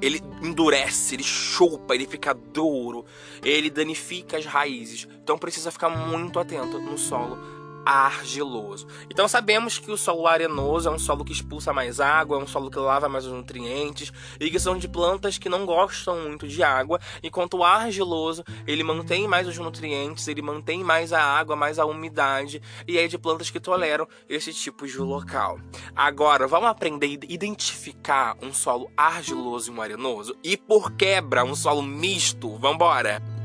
ele 0.00 0.22
endurece, 0.42 1.16
ele 1.16 1.24
chupa, 1.24 1.94
ele 1.94 2.06
fica 2.06 2.32
duro, 2.32 3.04
ele 3.42 3.68
danifica 3.70 4.36
as 4.38 4.44
raízes. 4.44 5.08
Então 5.22 5.36
precisa 5.36 5.70
ficar 5.70 5.88
muito 5.88 6.38
atento 6.38 6.78
no 6.78 6.96
solo 6.96 7.57
argiloso. 7.84 8.86
Então 9.10 9.26
sabemos 9.26 9.78
que 9.78 9.90
o 9.90 9.96
solo 9.96 10.26
arenoso 10.26 10.88
é 10.88 10.92
um 10.92 10.98
solo 10.98 11.24
que 11.24 11.32
expulsa 11.32 11.72
mais 11.72 12.00
água, 12.00 12.38
é 12.38 12.42
um 12.42 12.46
solo 12.46 12.70
que 12.70 12.78
lava 12.78 13.08
mais 13.08 13.24
os 13.26 13.32
nutrientes 13.32 14.12
e 14.38 14.50
que 14.50 14.58
são 14.58 14.76
de 14.76 14.88
plantas 14.88 15.38
que 15.38 15.48
não 15.48 15.64
gostam 15.64 16.20
muito 16.20 16.46
de 16.46 16.62
água, 16.62 17.00
enquanto 17.22 17.58
o 17.58 17.64
argiloso 17.64 18.44
ele 18.66 18.82
mantém 18.82 19.26
mais 19.26 19.46
os 19.46 19.56
nutrientes, 19.58 20.28
ele 20.28 20.42
mantém 20.42 20.84
mais 20.84 21.12
a 21.12 21.22
água, 21.22 21.56
mais 21.56 21.78
a 21.78 21.86
umidade 21.86 22.60
e 22.86 22.98
é 22.98 23.06
de 23.06 23.18
plantas 23.18 23.50
que 23.50 23.60
toleram 23.60 24.06
esse 24.28 24.52
tipo 24.52 24.86
de 24.86 24.98
local. 24.98 25.58
Agora 25.94 26.46
vamos 26.46 26.68
aprender 26.68 27.06
a 27.06 27.32
identificar 27.32 28.36
um 28.42 28.52
solo 28.52 28.90
argiloso 28.96 29.70
e 29.70 29.74
um 29.74 29.80
arenoso 29.80 30.36
e 30.42 30.56
por 30.56 30.92
quebra 30.92 31.44
um 31.44 31.54
solo 31.54 31.82
misto. 31.82 32.56
Vambora! 32.58 33.37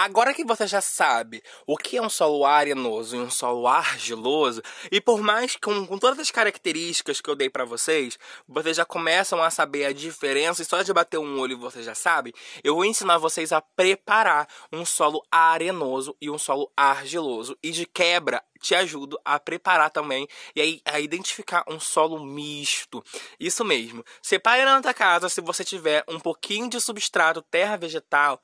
Agora 0.00 0.32
que 0.32 0.44
você 0.44 0.64
já 0.64 0.80
sabe 0.80 1.42
o 1.66 1.76
que 1.76 1.96
é 1.96 2.00
um 2.00 2.08
solo 2.08 2.44
arenoso 2.44 3.16
e 3.16 3.18
um 3.18 3.28
solo 3.28 3.66
argiloso, 3.66 4.62
e 4.92 5.00
por 5.00 5.20
mais 5.20 5.56
com, 5.56 5.84
com 5.88 5.98
todas 5.98 6.20
as 6.20 6.30
características 6.30 7.20
que 7.20 7.28
eu 7.28 7.34
dei 7.34 7.50
para 7.50 7.64
vocês, 7.64 8.16
vocês 8.46 8.76
já 8.76 8.84
começam 8.84 9.42
a 9.42 9.50
saber 9.50 9.86
a 9.86 9.92
diferença, 9.92 10.62
e 10.62 10.64
só 10.64 10.82
de 10.82 10.92
bater 10.92 11.18
um 11.18 11.40
olho 11.40 11.58
você 11.58 11.82
já 11.82 11.96
sabe, 11.96 12.32
eu 12.62 12.76
vou 12.76 12.84
ensinar 12.84 13.18
vocês 13.18 13.50
a 13.50 13.60
preparar 13.60 14.46
um 14.72 14.84
solo 14.84 15.20
arenoso 15.32 16.16
e 16.20 16.30
um 16.30 16.38
solo 16.38 16.70
argiloso. 16.76 17.58
E 17.60 17.72
de 17.72 17.84
quebra, 17.84 18.40
te 18.60 18.76
ajudo 18.76 19.18
a 19.24 19.40
preparar 19.40 19.90
também 19.90 20.28
e 20.54 20.60
aí 20.60 20.80
a 20.84 21.00
identificar 21.00 21.64
um 21.66 21.80
solo 21.80 22.24
misto. 22.24 23.02
Isso 23.40 23.64
mesmo. 23.64 24.04
Separe 24.22 24.64
na 24.64 24.80
tua 24.80 24.94
casa 24.94 25.28
se 25.28 25.40
você 25.40 25.64
tiver 25.64 26.04
um 26.06 26.20
pouquinho 26.20 26.70
de 26.70 26.80
substrato 26.80 27.42
terra 27.42 27.76
vegetal 27.76 28.40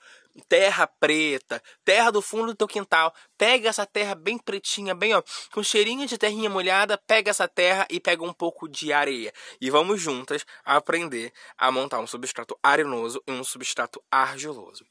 terra 0.48 0.86
preta, 0.86 1.62
terra 1.84 2.10
do 2.10 2.20
fundo 2.20 2.46
do 2.46 2.54
teu 2.54 2.66
quintal. 2.66 3.14
Pega 3.36 3.68
essa 3.68 3.86
terra 3.86 4.14
bem 4.14 4.38
pretinha, 4.38 4.94
bem 4.94 5.14
ó, 5.14 5.22
com 5.52 5.62
cheirinho 5.62 6.06
de 6.06 6.18
terrinha 6.18 6.50
molhada, 6.50 6.98
pega 6.98 7.30
essa 7.30 7.48
terra 7.48 7.86
e 7.90 8.00
pega 8.00 8.24
um 8.24 8.32
pouco 8.32 8.68
de 8.68 8.92
areia. 8.92 9.32
E 9.60 9.70
vamos 9.70 10.00
juntas 10.00 10.44
aprender 10.64 11.32
a 11.56 11.70
montar 11.70 12.00
um 12.00 12.06
substrato 12.06 12.58
arenoso 12.62 13.22
e 13.26 13.32
um 13.32 13.44
substrato 13.44 14.02
argiloso. 14.10 14.84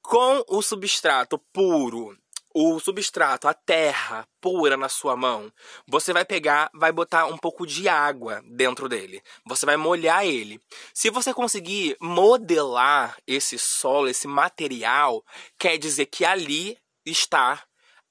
Com 0.00 0.44
o 0.48 0.60
substrato 0.62 1.38
puro 1.38 2.16
o 2.54 2.78
substrato, 2.78 3.48
a 3.48 3.54
terra 3.54 4.26
pura 4.40 4.76
na 4.76 4.88
sua 4.88 5.16
mão, 5.16 5.52
você 5.86 6.12
vai 6.12 6.24
pegar, 6.24 6.70
vai 6.74 6.92
botar 6.92 7.26
um 7.26 7.38
pouco 7.38 7.66
de 7.66 7.88
água 7.88 8.42
dentro 8.46 8.88
dele. 8.88 9.22
Você 9.46 9.64
vai 9.64 9.76
molhar 9.76 10.24
ele. 10.24 10.60
Se 10.92 11.10
você 11.10 11.32
conseguir 11.32 11.96
modelar 12.00 13.16
esse 13.26 13.58
solo, 13.58 14.08
esse 14.08 14.26
material, 14.26 15.24
quer 15.58 15.78
dizer 15.78 16.06
que 16.06 16.24
ali 16.24 16.76
está 17.04 17.62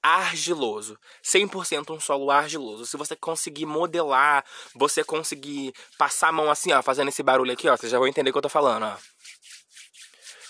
argiloso, 0.02 0.98
100% 1.22 1.94
um 1.94 2.00
solo 2.00 2.30
argiloso. 2.30 2.84
Se 2.84 2.96
você 2.96 3.14
conseguir 3.14 3.66
modelar, 3.66 4.44
você 4.74 5.04
conseguir 5.04 5.72
passar 5.96 6.28
a 6.28 6.32
mão 6.32 6.50
assim, 6.50 6.72
ó, 6.72 6.82
fazendo 6.82 7.08
esse 7.08 7.22
barulho 7.22 7.52
aqui, 7.52 7.68
ó, 7.68 7.76
você 7.76 7.88
já 7.88 8.00
vai 8.00 8.08
entender 8.08 8.30
o 8.30 8.32
que 8.32 8.38
eu 8.38 8.42
tô 8.42 8.48
falando, 8.48 8.84
ó 8.84 9.11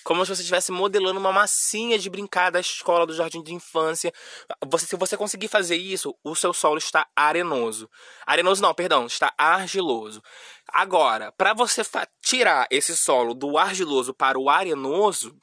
como 0.03 0.25
se 0.25 0.35
você 0.35 0.43
estivesse 0.43 0.73
modelando 0.73 1.19
uma 1.19 1.33
massinha 1.33 1.99
de 1.99 2.11
brincar 2.11 2.51
da 2.51 2.61
escola, 2.61 3.07
do 3.07 3.15
jardim 3.15 3.43
de 3.43 3.55
infância. 3.55 4.13
Você, 4.67 4.87
se 4.87 4.97
você 4.97 5.17
conseguir 5.17 5.49
fazer 5.49 5.77
isso, 5.77 6.15
o 6.25 6.35
seu 6.35 6.53
solo 6.53 6.79
está 6.79 7.07
arenoso. 7.15 7.89
Arenoso 8.27 8.63
não, 8.63 8.75
perdão, 8.75 9.07
está 9.07 9.33
argiloso. 9.37 10.23
Agora, 10.69 11.33
para 11.33 11.55
você 11.55 11.83
tirar 12.23 12.67
esse 12.71 12.97
solo 12.97 13.35
do 13.35 13.59
argiloso 13.59 14.15
para 14.15 14.39
o 14.39 14.49
arenoso, 14.49 15.37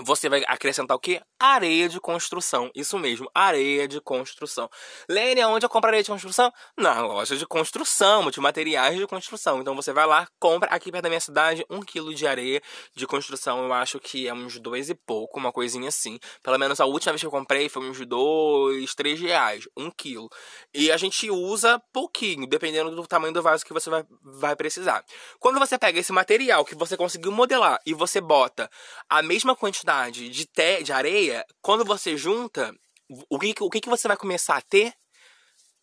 você 0.00 0.28
vai 0.28 0.42
acrescentar 0.46 0.96
o 0.96 1.00
que? 1.00 1.20
Areia 1.38 1.86
de 1.86 2.00
construção. 2.00 2.70
Isso 2.74 2.98
mesmo, 2.98 3.30
areia 3.34 3.86
de 3.86 4.00
construção. 4.00 4.70
Lênia, 5.06 5.46
onde 5.48 5.66
eu 5.66 5.68
compro 5.68 5.88
areia 5.88 6.02
de 6.02 6.10
construção? 6.10 6.50
Na 6.78 7.02
loja 7.02 7.36
de 7.36 7.46
construção, 7.46 8.30
de 8.30 8.40
materiais 8.40 8.96
de 8.96 9.06
construção. 9.06 9.60
Então 9.60 9.76
você 9.76 9.92
vai 9.92 10.06
lá, 10.06 10.26
compra 10.40 10.70
aqui 10.70 10.90
perto 10.90 11.02
da 11.02 11.08
minha 11.10 11.20
cidade 11.20 11.64
um 11.68 11.80
quilo 11.80 12.14
de 12.14 12.26
areia 12.26 12.62
de 12.94 13.06
construção. 13.06 13.64
Eu 13.64 13.72
acho 13.74 14.00
que 14.00 14.26
é 14.26 14.32
uns 14.32 14.58
dois 14.58 14.88
e 14.88 14.94
pouco, 14.94 15.38
uma 15.38 15.52
coisinha 15.52 15.88
assim. 15.88 16.18
Pelo 16.42 16.58
menos 16.58 16.80
a 16.80 16.86
última 16.86 17.12
vez 17.12 17.20
que 17.20 17.26
eu 17.26 17.30
comprei 17.30 17.68
foi 17.68 17.86
uns 17.86 18.00
dois, 18.06 18.94
três 18.94 19.20
reais, 19.20 19.68
um 19.76 19.90
quilo. 19.90 20.30
E 20.72 20.90
a 20.90 20.96
gente 20.96 21.30
usa 21.30 21.78
pouquinho, 21.92 22.46
dependendo 22.46 22.90
do 22.92 23.06
tamanho 23.06 23.34
do 23.34 23.42
vaso 23.42 23.64
que 23.64 23.74
você 23.74 23.90
vai, 23.90 24.04
vai 24.22 24.56
precisar. 24.56 25.04
Quando 25.38 25.58
você 25.58 25.76
pega 25.76 26.00
esse 26.00 26.12
material 26.12 26.64
que 26.64 26.74
você 26.74 26.96
conseguiu 26.96 27.30
modelar 27.30 27.78
e 27.84 27.92
você 27.92 28.22
bota 28.22 28.70
a 29.06 29.22
mesma 29.22 29.54
quantidade 29.54 29.81
quantidade 29.82 30.28
de, 30.28 30.46
te, 30.46 30.82
de 30.82 30.92
areia, 30.92 31.44
quando 31.60 31.84
você 31.84 32.16
junta, 32.16 32.72
o 33.28 33.38
que, 33.38 33.54
o 33.60 33.68
que 33.68 33.88
você 33.88 34.06
vai 34.06 34.16
começar 34.16 34.56
a 34.56 34.62
ter? 34.62 34.94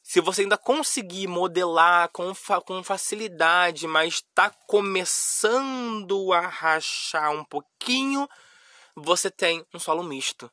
Se 0.02 0.22
você 0.22 0.42
ainda 0.42 0.58
conseguir 0.58 1.28
modelar 1.28 2.10
com, 2.10 2.34
com 2.66 2.84
facilidade, 2.84 3.86
mas 3.86 4.16
está 4.16 4.50
começando 4.68 6.34
a 6.34 6.48
rachar 6.48 7.32
um 7.32 7.44
pouquinho, 7.44 8.28
você 8.96 9.30
tem 9.30 9.64
um 9.74 9.80
solo 9.80 10.04
misto 10.04 10.50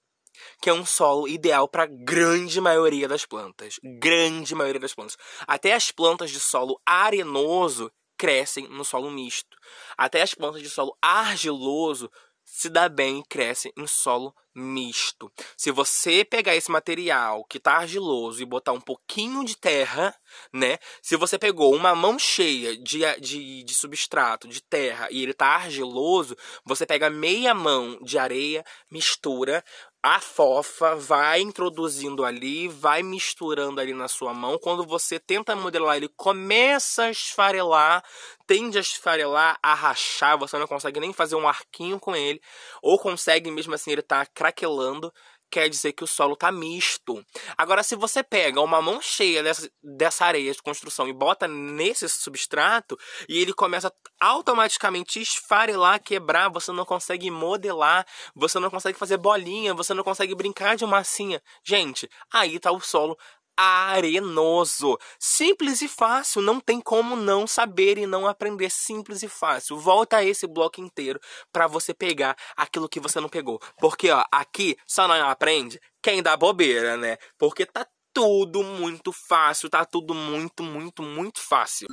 que 0.60 0.68
é 0.68 0.72
um 0.72 0.84
solo 0.84 1.26
ideal 1.26 1.66
para 1.66 1.86
grande 1.86 2.60
maioria 2.60 3.08
das 3.08 3.24
plantas. 3.24 3.80
Grande 3.98 4.54
maioria 4.54 4.78
das 4.78 4.92
plantas. 4.92 5.16
Até 5.46 5.72
as 5.72 5.90
plantas 5.90 6.30
de 6.30 6.38
solo 6.38 6.78
arenoso 6.84 7.90
crescem 8.18 8.68
no 8.68 8.84
solo 8.84 9.10
misto. 9.10 9.56
Até 9.96 10.20
as 10.20 10.34
plantas 10.34 10.60
de 10.60 10.68
solo 10.68 10.94
argiloso 11.00 12.10
se 12.46 12.70
dá 12.70 12.88
bem 12.88 13.18
e 13.18 13.24
cresce 13.24 13.72
em 13.76 13.86
solo 13.88 14.32
misto. 14.54 15.30
Se 15.56 15.70
você 15.70 16.24
pegar 16.24 16.56
esse 16.56 16.70
material 16.70 17.44
que 17.44 17.58
está 17.58 17.78
argiloso 17.78 18.40
e 18.40 18.46
botar 18.46 18.72
um 18.72 18.80
pouquinho 18.80 19.44
de 19.44 19.56
terra, 19.56 20.14
né? 20.52 20.78
Se 21.02 21.16
você 21.16 21.38
pegou 21.38 21.74
uma 21.74 21.94
mão 21.94 22.18
cheia 22.18 22.74
de, 22.78 23.00
de, 23.20 23.62
de 23.64 23.74
substrato, 23.74 24.48
de 24.48 24.62
terra, 24.62 25.08
e 25.10 25.22
ele 25.22 25.32
está 25.32 25.48
argiloso, 25.48 26.36
você 26.64 26.86
pega 26.86 27.10
meia 27.10 27.52
mão 27.52 27.98
de 28.02 28.16
areia, 28.16 28.64
mistura, 28.90 29.62
a 30.06 30.20
fofa 30.20 30.94
vai 30.94 31.40
introduzindo 31.40 32.24
ali, 32.24 32.68
vai 32.68 33.02
misturando 33.02 33.80
ali 33.80 33.92
na 33.92 34.06
sua 34.06 34.32
mão. 34.32 34.56
Quando 34.56 34.86
você 34.86 35.18
tenta 35.18 35.56
modelar, 35.56 35.96
ele 35.96 36.08
começa 36.16 37.06
a 37.06 37.10
esfarelar, 37.10 38.04
tende 38.46 38.78
a 38.78 38.80
esfarelar, 38.80 39.58
a 39.60 39.74
rachar, 39.74 40.38
você 40.38 40.56
não 40.58 40.68
consegue 40.68 41.00
nem 41.00 41.12
fazer 41.12 41.34
um 41.34 41.48
arquinho 41.48 41.98
com 41.98 42.14
ele, 42.14 42.40
ou 42.80 42.96
consegue 43.00 43.50
mesmo 43.50 43.74
assim, 43.74 43.90
ele 43.90 44.02
tá 44.02 44.24
craquelando. 44.26 45.12
Quer 45.50 45.68
dizer 45.68 45.92
que 45.92 46.04
o 46.04 46.06
solo 46.06 46.34
está 46.34 46.50
misto. 46.52 47.24
Agora, 47.56 47.82
se 47.82 47.96
você 47.96 48.22
pega 48.22 48.60
uma 48.60 48.82
mão 48.82 49.00
cheia 49.00 49.42
dessa, 49.42 49.70
dessa 49.82 50.24
areia 50.24 50.52
de 50.52 50.62
construção 50.62 51.08
e 51.08 51.12
bota 51.12 51.46
nesse 51.48 52.08
substrato 52.08 52.98
e 53.28 53.38
ele 53.38 53.52
começa 53.52 53.92
automaticamente 54.20 55.20
esfarelar, 55.20 56.02
quebrar, 56.02 56.48
você 56.48 56.72
não 56.72 56.84
consegue 56.84 57.30
modelar, 57.30 58.06
você 58.34 58.58
não 58.58 58.70
consegue 58.70 58.98
fazer 58.98 59.16
bolinha, 59.16 59.74
você 59.74 59.94
não 59.94 60.02
consegue 60.02 60.34
brincar 60.34 60.76
de 60.76 60.86
massinha. 60.86 61.42
Gente, 61.64 62.08
aí 62.32 62.58
tá 62.58 62.72
o 62.72 62.80
solo 62.80 63.16
arenoso. 63.56 64.98
Simples 65.18 65.82
e 65.82 65.88
fácil, 65.88 66.42
não 66.42 66.60
tem 66.60 66.80
como 66.80 67.16
não 67.16 67.46
saber 67.46 67.98
e 67.98 68.06
não 68.06 68.26
aprender. 68.26 68.70
Simples 68.70 69.22
e 69.22 69.28
fácil. 69.28 69.78
Volta 69.78 70.22
esse 70.22 70.46
bloco 70.46 70.80
inteiro 70.80 71.20
para 71.52 71.66
você 71.66 71.94
pegar 71.94 72.36
aquilo 72.56 72.88
que 72.88 73.00
você 73.00 73.20
não 73.20 73.28
pegou. 73.28 73.60
Porque 73.78 74.10
ó, 74.10 74.22
aqui 74.30 74.76
só 74.86 75.08
não 75.08 75.28
aprende 75.28 75.80
quem 76.02 76.22
dá 76.22 76.36
bobeira, 76.36 76.96
né? 76.96 77.16
Porque 77.38 77.64
tá 77.64 77.86
tudo 78.12 78.62
muito 78.62 79.12
fácil, 79.12 79.68
tá 79.68 79.84
tudo 79.84 80.14
muito, 80.14 80.62
muito, 80.62 81.02
muito 81.02 81.40
fácil. 81.40 81.86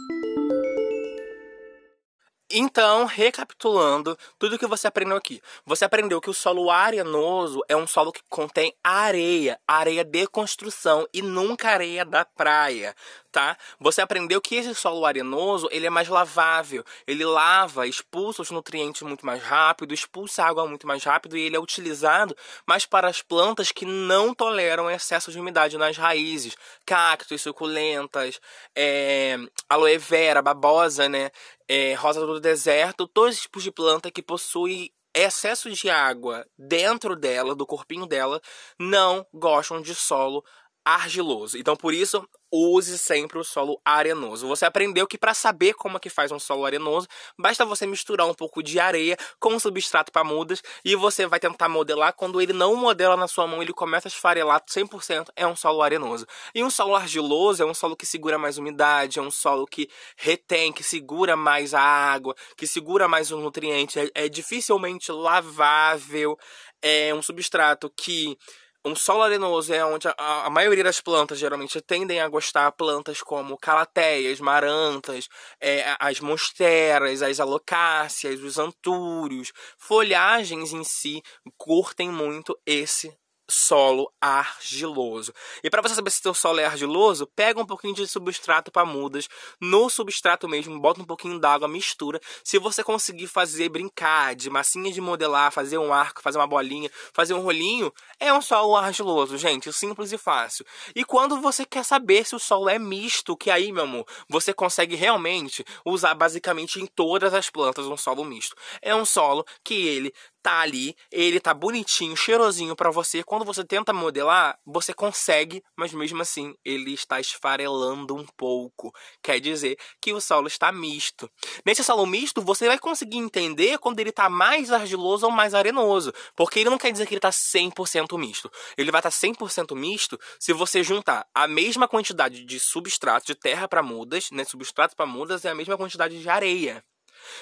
Então, 2.55 3.05
recapitulando 3.05 4.15
tudo 4.37 4.59
que 4.59 4.67
você 4.67 4.85
aprendeu 4.85 5.17
aqui. 5.17 5.41
Você 5.65 5.85
aprendeu 5.85 6.21
que 6.21 6.29
o 6.29 6.33
solo 6.35 6.69
arenoso 6.69 7.61
é 7.67 7.75
um 7.75 7.87
solo 7.87 8.11
que 8.11 8.21
contém 8.29 8.71
areia, 8.83 9.59
areia 9.67 10.03
de 10.03 10.27
construção 10.27 11.07
e 11.11 11.19
nunca 11.23 11.69
areia 11.69 12.05
da 12.05 12.23
praia 12.23 12.93
tá? 13.33 13.57
Você 13.79 13.99
aprendeu 13.99 14.39
que 14.39 14.55
esse 14.55 14.75
solo 14.75 15.05
arenoso, 15.07 15.67
ele 15.71 15.87
é 15.87 15.89
mais 15.89 16.07
lavável. 16.07 16.85
Ele 17.07 17.25
lava, 17.25 17.87
expulsa 17.87 18.43
os 18.43 18.51
nutrientes 18.51 19.01
muito 19.01 19.25
mais 19.25 19.41
rápido, 19.41 19.91
expulsa 19.91 20.43
a 20.43 20.47
água 20.47 20.67
muito 20.67 20.85
mais 20.85 21.03
rápido 21.03 21.35
e 21.35 21.41
ele 21.41 21.55
é 21.55 21.59
utilizado 21.59 22.37
mais 22.65 22.85
para 22.85 23.07
as 23.07 23.23
plantas 23.23 23.71
que 23.71 23.85
não 23.85 24.35
toleram 24.35 24.89
excesso 24.89 25.31
de 25.31 25.39
umidade 25.39 25.79
nas 25.79 25.97
raízes. 25.97 26.55
Cactos, 26.85 27.41
suculentas, 27.41 28.39
é, 28.75 29.35
aloe 29.67 29.97
vera, 29.97 30.41
babosa, 30.41 31.09
né? 31.09 31.31
É, 31.67 31.95
rosa 31.95 32.23
do 32.25 32.39
deserto, 32.39 33.07
todos 33.07 33.35
os 33.35 33.41
tipos 33.41 33.63
de 33.63 33.71
planta 33.71 34.11
que 34.11 34.21
possuem 34.21 34.91
excesso 35.15 35.71
de 35.71 35.89
água 35.89 36.45
dentro 36.57 37.15
dela, 37.15 37.55
do 37.55 37.65
corpinho 37.65 38.05
dela, 38.05 38.41
não 38.79 39.25
gostam 39.33 39.81
de 39.81 39.95
solo 39.95 40.43
argiloso. 40.85 41.57
Então, 41.57 41.75
por 41.75 41.93
isso, 41.93 42.27
use 42.51 42.97
sempre 42.99 43.39
o 43.39 43.43
solo 43.43 43.81
arenoso. 43.83 44.47
Você 44.47 44.65
aprendeu 44.65 45.07
que 45.07 45.17
para 45.17 45.33
saber 45.33 45.73
como 45.73 45.97
é 45.97 45.99
que 45.99 46.09
faz 46.09 46.31
um 46.31 46.39
solo 46.39 46.65
arenoso, 46.65 47.07
basta 47.39 47.65
você 47.65 47.87
misturar 47.87 48.27
um 48.27 48.33
pouco 48.33 48.61
de 48.61 48.79
areia 48.79 49.17
com 49.39 49.53
um 49.53 49.59
substrato 49.59 50.11
para 50.11 50.23
mudas 50.23 50.61
e 50.85 50.95
você 50.95 51.25
vai 51.25 51.39
tentar 51.39 51.67
modelar. 51.67 52.13
Quando 52.13 52.39
ele 52.39 52.53
não 52.53 52.75
modela 52.75 53.17
na 53.17 53.27
sua 53.27 53.47
mão, 53.47 53.61
ele 53.61 53.73
começa 53.73 54.07
a 54.07 54.09
esfarelar 54.09 54.61
100%, 54.69 55.29
é 55.35 55.47
um 55.47 55.55
solo 55.55 55.81
arenoso. 55.81 56.27
E 56.53 56.63
um 56.63 56.69
solo 56.69 56.95
argiloso 56.95 57.63
é 57.63 57.65
um 57.65 57.73
solo 57.73 57.95
que 57.95 58.05
segura 58.05 58.37
mais 58.37 58.57
umidade, 58.57 59.17
é 59.17 59.21
um 59.21 59.31
solo 59.31 59.65
que 59.65 59.89
retém, 60.15 60.71
que 60.71 60.83
segura 60.83 61.35
mais 61.35 61.73
a 61.73 61.81
água, 61.81 62.35
que 62.55 62.67
segura 62.67 63.07
mais 63.07 63.31
os 63.31 63.41
nutrientes, 63.41 63.97
é, 63.97 64.09
é 64.13 64.29
dificilmente 64.29 65.11
lavável, 65.11 66.37
é 66.83 67.13
um 67.15 67.21
substrato 67.21 67.89
que 67.89 68.37
um 68.85 68.95
solo 68.95 69.23
arenoso 69.23 69.73
é 69.73 69.83
onde 69.85 70.07
a, 70.07 70.15
a, 70.17 70.49
maioria 70.49 70.83
das 70.83 70.99
plantas 70.99 71.39
geralmente 71.39 71.79
tendem 71.81 72.19
a 72.19 72.27
gostar 72.27 72.71
plantas 72.73 73.21
como 73.21 73.57
calateias, 73.57 74.39
marantas, 74.39 75.29
é, 75.59 75.95
as 75.99 76.19
monsteras, 76.19 77.21
as 77.21 77.39
alocáceas, 77.39 78.41
os 78.41 78.57
antúrios. 78.57 79.53
Folhagens 79.77 80.73
em 80.73 80.83
si 80.83 81.23
curtem 81.57 82.09
muito 82.09 82.57
esse 82.65 83.15
solo 83.53 84.11
argiloso. 84.19 85.33
E 85.63 85.69
para 85.69 85.81
você 85.81 85.95
saber 85.95 86.09
se 86.09 86.21
seu 86.21 86.33
solo 86.33 86.59
é 86.59 86.65
argiloso, 86.65 87.27
pega 87.35 87.61
um 87.61 87.65
pouquinho 87.65 87.93
de 87.93 88.07
substrato 88.07 88.71
para 88.71 88.85
mudas, 88.85 89.29
no 89.61 89.89
substrato 89.89 90.49
mesmo, 90.49 90.79
bota 90.79 91.01
um 91.01 91.05
pouquinho 91.05 91.39
d'água, 91.39 91.67
mistura. 91.67 92.19
Se 92.43 92.57
você 92.57 92.83
conseguir 92.83 93.27
fazer 93.27 93.69
brincar 93.69 94.35
de 94.35 94.49
massinha 94.49 94.91
de 94.91 94.99
modelar, 94.99 95.51
fazer 95.51 95.77
um 95.77 95.93
arco, 95.93 96.21
fazer 96.21 96.37
uma 96.37 96.47
bolinha, 96.47 96.89
fazer 97.13 97.33
um 97.33 97.41
rolinho, 97.41 97.93
é 98.19 98.33
um 98.33 98.41
solo 98.41 98.75
argiloso, 98.75 99.37
gente, 99.37 99.71
simples 99.71 100.11
e 100.11 100.17
fácil. 100.17 100.65
E 100.95 101.05
quando 101.05 101.39
você 101.39 101.65
quer 101.65 101.85
saber 101.85 102.25
se 102.25 102.35
o 102.35 102.39
solo 102.39 102.69
é 102.69 102.79
misto, 102.79 103.37
que 103.37 103.51
aí, 103.51 103.71
meu 103.71 103.83
amor, 103.83 104.05
você 104.27 104.53
consegue 104.53 104.95
realmente 104.95 105.63
usar 105.85 106.15
basicamente 106.15 106.81
em 106.81 106.87
todas 106.87 107.33
as 107.33 107.49
plantas 107.49 107.85
um 107.85 107.97
solo 107.97 108.25
misto. 108.25 108.55
É 108.81 108.95
um 108.95 109.05
solo 109.05 109.45
que 109.63 109.73
ele 109.73 110.13
tá 110.43 110.59
ali, 110.59 110.95
ele 111.09 111.39
tá 111.39 111.53
bonitinho, 111.53 112.17
cheirosinho 112.17 112.75
para 112.75 112.91
você. 112.91 113.23
Quando 113.23 113.45
você 113.45 113.63
tenta 113.63 113.93
modelar, 113.93 114.59
você 114.65 114.93
consegue, 114.93 115.63
mas 115.75 115.93
mesmo 115.93 116.21
assim 116.21 116.53
ele 116.65 116.93
está 116.93 117.19
esfarelando 117.19 118.13
um 118.13 118.25
pouco. 118.37 118.93
Quer 119.23 119.39
dizer 119.39 119.77
que 120.01 120.11
o 120.11 120.19
solo 120.19 120.47
está 120.47 120.71
misto. 120.71 121.31
Nesse 121.65 121.83
solo 121.83 122.05
misto, 122.05 122.41
você 122.41 122.67
vai 122.67 122.77
conseguir 122.77 123.17
entender 123.17 123.79
quando 123.79 123.99
ele 123.99 124.11
tá 124.11 124.29
mais 124.29 124.71
argiloso 124.71 125.25
ou 125.25 125.31
mais 125.31 125.53
arenoso, 125.53 126.13
porque 126.35 126.59
ele 126.59 126.69
não 126.69 126.77
quer 126.77 126.91
dizer 126.91 127.07
que 127.07 127.13
ele 127.13 127.21
tá 127.21 127.31
100% 127.31 128.17
misto. 128.19 128.51
Ele 128.77 128.91
vai 128.91 128.99
estar 128.99 129.11
tá 129.11 129.17
100% 129.17 129.75
misto 129.75 130.19
se 130.37 130.51
você 130.51 130.83
juntar 130.83 131.25
a 131.33 131.47
mesma 131.47 131.87
quantidade 131.87 132.43
de 132.43 132.59
substrato 132.59 133.27
de 133.27 133.35
terra 133.35 133.67
para 133.67 133.81
mudas, 133.81 134.29
né, 134.31 134.43
substrato 134.43 134.95
para 134.95 135.05
mudas 135.05 135.45
é 135.45 135.49
a 135.49 135.55
mesma 135.55 135.77
quantidade 135.77 136.21
de 136.21 136.29
areia. 136.29 136.83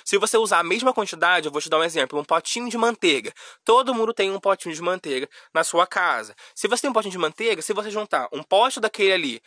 Se 0.06 0.18
você 0.18 0.38
usar 0.38 0.60
a 0.60 0.64
mesma 0.64 0.94
quantidade, 0.94 1.48
eu 1.48 1.52
vou 1.52 1.62
te 1.62 1.70
dar 1.70 1.80
um 1.80 1.84
exemplo, 1.84 2.20
um 2.20 2.24
potinho 2.24 2.70
de 2.70 2.78
manteiga. 2.78 3.34
Todo 3.64 3.94
mundo 3.94 4.14
tem 4.14 4.32
um 4.32 4.40
potinho 4.40 4.74
de 4.74 4.82
manteiga 4.82 5.28
na 5.54 5.64
sua 5.64 5.88
casa. 5.88 6.36
Se 6.56 6.68
você 6.68 6.82
tem 6.82 6.90
um 6.90 6.94
potinho 6.94 7.12
de 7.12 7.18
manteiga, 7.18 7.62
se 7.62 7.74
você 7.74 7.90
juntar 7.90 8.28
um 8.32 8.44
pote 8.44 8.80
daquele 8.80 9.14
ali 9.14 9.42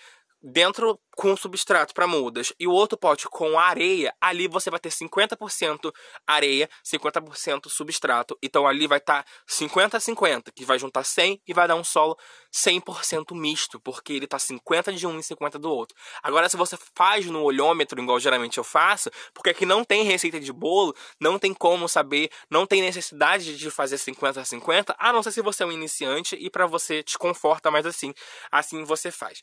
dentro 0.44 1.00
com 1.16 1.34
substrato 1.36 1.94
para 1.94 2.06
mudas 2.06 2.52
e 2.58 2.66
o 2.66 2.72
outro 2.72 2.98
pote 2.98 3.26
com 3.28 3.58
areia, 3.58 4.12
ali 4.20 4.46
você 4.46 4.68
vai 4.68 4.78
ter 4.78 4.90
50% 4.90 5.92
areia, 6.26 6.68
50% 6.84 7.70
substrato. 7.70 8.36
Então 8.42 8.66
ali 8.66 8.86
vai 8.86 8.98
estar 8.98 9.22
tá 9.22 9.30
50 9.46 9.96
a 9.96 10.00
50, 10.00 10.52
que 10.52 10.64
vai 10.64 10.78
juntar 10.78 11.04
100 11.04 11.40
e 11.46 11.54
vai 11.54 11.66
dar 11.66 11.76
um 11.76 11.84
solo 11.84 12.18
100% 12.52 13.34
misto, 13.34 13.80
porque 13.80 14.12
ele 14.12 14.26
tá 14.26 14.38
50 14.38 14.92
de 14.92 15.06
um 15.06 15.18
e 15.18 15.22
50 15.22 15.58
do 15.58 15.70
outro. 15.70 15.96
Agora 16.22 16.48
se 16.48 16.56
você 16.56 16.76
faz 16.94 17.24
no 17.26 17.42
olhômetro, 17.42 18.00
igual 18.02 18.20
geralmente 18.20 18.58
eu 18.58 18.64
faço, 18.64 19.10
porque 19.32 19.50
aqui 19.50 19.64
não 19.64 19.82
tem 19.82 20.02
receita 20.02 20.38
de 20.38 20.52
bolo, 20.52 20.94
não 21.18 21.38
tem 21.38 21.54
como 21.54 21.88
saber, 21.88 22.30
não 22.50 22.66
tem 22.66 22.82
necessidade 22.82 23.56
de 23.56 23.70
fazer 23.70 23.96
50 23.96 24.40
a 24.40 24.44
50, 24.44 24.94
a 24.98 25.12
não 25.12 25.22
ser 25.22 25.32
se 25.32 25.40
você 25.40 25.62
é 25.62 25.66
um 25.66 25.72
iniciante 25.72 26.36
e 26.38 26.50
para 26.50 26.66
você 26.66 27.02
te 27.02 27.16
conforta 27.16 27.70
mais 27.70 27.86
assim, 27.86 28.12
assim 28.50 28.84
você 28.84 29.10
faz. 29.10 29.40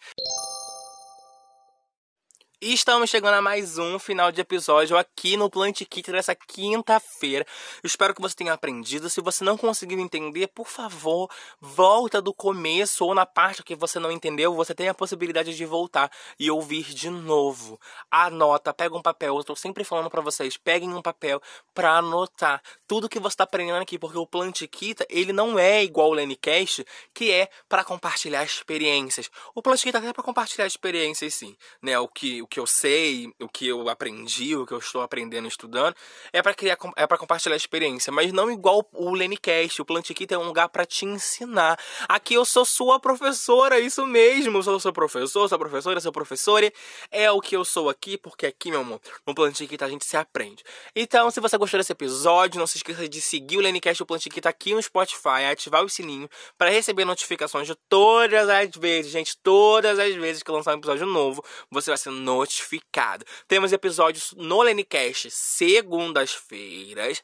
E 2.63 2.73
estamos 2.73 3.09
chegando 3.09 3.33
a 3.33 3.41
mais 3.41 3.79
um 3.79 3.97
final 3.97 4.31
de 4.31 4.39
episódio 4.39 4.95
aqui 4.95 5.35
no 5.35 5.49
Plant 5.49 5.81
Kit 5.89 6.11
dessa 6.11 6.35
quinta-feira. 6.35 7.43
Espero 7.83 8.13
que 8.13 8.21
você 8.21 8.35
tenha 8.35 8.53
aprendido. 8.53 9.09
Se 9.09 9.19
você 9.19 9.43
não 9.43 9.57
conseguiu 9.57 9.99
entender, 9.99 10.45
por 10.45 10.67
favor, 10.67 11.27
volta 11.59 12.21
do 12.21 12.31
começo 12.31 13.03
ou 13.03 13.15
na 13.15 13.25
parte 13.25 13.63
que 13.63 13.73
você 13.73 13.97
não 13.97 14.11
entendeu. 14.11 14.53
Você 14.53 14.75
tem 14.75 14.87
a 14.87 14.93
possibilidade 14.93 15.57
de 15.57 15.65
voltar 15.65 16.11
e 16.39 16.51
ouvir 16.51 16.83
de 16.83 17.09
novo. 17.09 17.79
Anota, 18.11 18.71
pega 18.71 18.95
um 18.95 19.01
papel. 19.01 19.33
Eu 19.33 19.39
estou 19.39 19.55
sempre 19.55 19.83
falando 19.83 20.11
para 20.11 20.21
vocês, 20.21 20.55
peguem 20.55 20.93
um 20.93 21.01
papel 21.01 21.41
para 21.73 21.97
anotar 21.97 22.61
tudo 22.87 23.09
que 23.09 23.19
você 23.19 23.33
está 23.33 23.43
aprendendo 23.43 23.81
aqui, 23.81 23.97
porque 23.97 24.19
o 24.19 24.27
Plant 24.27 24.61
Kit 24.67 25.03
ele 25.09 25.33
não 25.33 25.57
é 25.57 25.83
igual 25.83 26.11
o 26.11 26.13
Lenicast, 26.13 26.85
que 27.11 27.31
é 27.31 27.49
para 27.67 27.83
compartilhar 27.83 28.43
experiências. 28.43 29.31
O 29.55 29.63
Plant 29.63 29.81
Kit 29.81 29.97
é 29.97 30.13
para 30.13 30.23
compartilhar 30.23 30.67
experiências, 30.67 31.33
sim, 31.33 31.57
né? 31.81 31.97
O 31.97 32.07
que 32.07 32.45
que 32.51 32.59
eu 32.59 32.67
sei, 32.67 33.33
o 33.39 33.47
que 33.47 33.65
eu 33.65 33.87
aprendi, 33.87 34.57
o 34.57 34.65
que 34.65 34.73
eu 34.73 34.77
estou 34.77 35.01
aprendendo 35.01 35.47
estudando, 35.47 35.95
é 36.33 36.41
para 36.41 36.53
criar 36.53 36.77
é 36.97 37.07
para 37.07 37.17
compartilhar 37.17 37.55
a 37.55 37.57
experiência, 37.57 38.11
mas 38.11 38.33
não 38.33 38.51
igual 38.51 38.85
o 38.91 39.13
Lenicast, 39.13 39.81
o 39.81 39.85
Plantiquita 39.85 40.35
é 40.35 40.37
um 40.37 40.43
lugar 40.43 40.67
para 40.67 40.85
te 40.85 41.05
ensinar. 41.05 41.79
Aqui 42.09 42.33
eu 42.33 42.43
sou 42.43 42.65
sua 42.65 42.99
professora, 42.99 43.79
isso 43.79 44.05
mesmo, 44.05 44.57
eu 44.57 44.63
sou 44.63 44.79
seu 44.81 44.91
professor, 44.91 45.47
sua 45.47 45.57
professora, 45.57 46.01
seu 46.01 46.11
professor, 46.11 46.61
é 47.09 47.31
o 47.31 47.39
que 47.39 47.55
eu 47.55 47.63
sou 47.63 47.89
aqui, 47.89 48.17
porque 48.17 48.45
aqui, 48.45 48.69
meu 48.69 48.81
amor, 48.81 48.99
no 49.25 49.33
Plantiquita 49.33 49.85
a 49.85 49.89
gente 49.89 50.03
se 50.03 50.17
aprende. 50.17 50.61
Então, 50.93 51.31
se 51.31 51.39
você 51.39 51.57
gostou 51.57 51.79
desse 51.79 51.93
episódio, 51.93 52.59
não 52.59 52.67
se 52.67 52.77
esqueça 52.77 53.07
de 53.07 53.21
seguir 53.21 53.59
o 53.59 53.61
Lenicast 53.61 54.01
e 54.01 54.03
o 54.03 54.05
Plantiquita 54.05 54.49
aqui 54.49 54.73
no 54.75 54.83
Spotify, 54.83 55.45
ativar 55.49 55.85
o 55.85 55.89
sininho 55.89 56.29
para 56.57 56.69
receber 56.69 57.05
notificações 57.05 57.65
de 57.65 57.75
todas 57.87 58.49
as 58.49 58.75
vezes, 58.75 59.09
gente, 59.09 59.37
todas 59.37 59.97
as 59.97 60.13
vezes 60.15 60.43
que 60.43 60.51
lançar 60.51 60.75
um 60.75 60.79
episódio 60.79 61.05
novo, 61.05 61.41
você 61.71 61.91
vai 61.91 61.97
ser 61.97 62.09
notificado 62.09 62.40
notificado. 62.41 63.25
Temos 63.47 63.71
episódios 63.71 64.33
no 64.35 64.61
Lenicast 64.61 65.29
segundas-feiras 65.29 67.23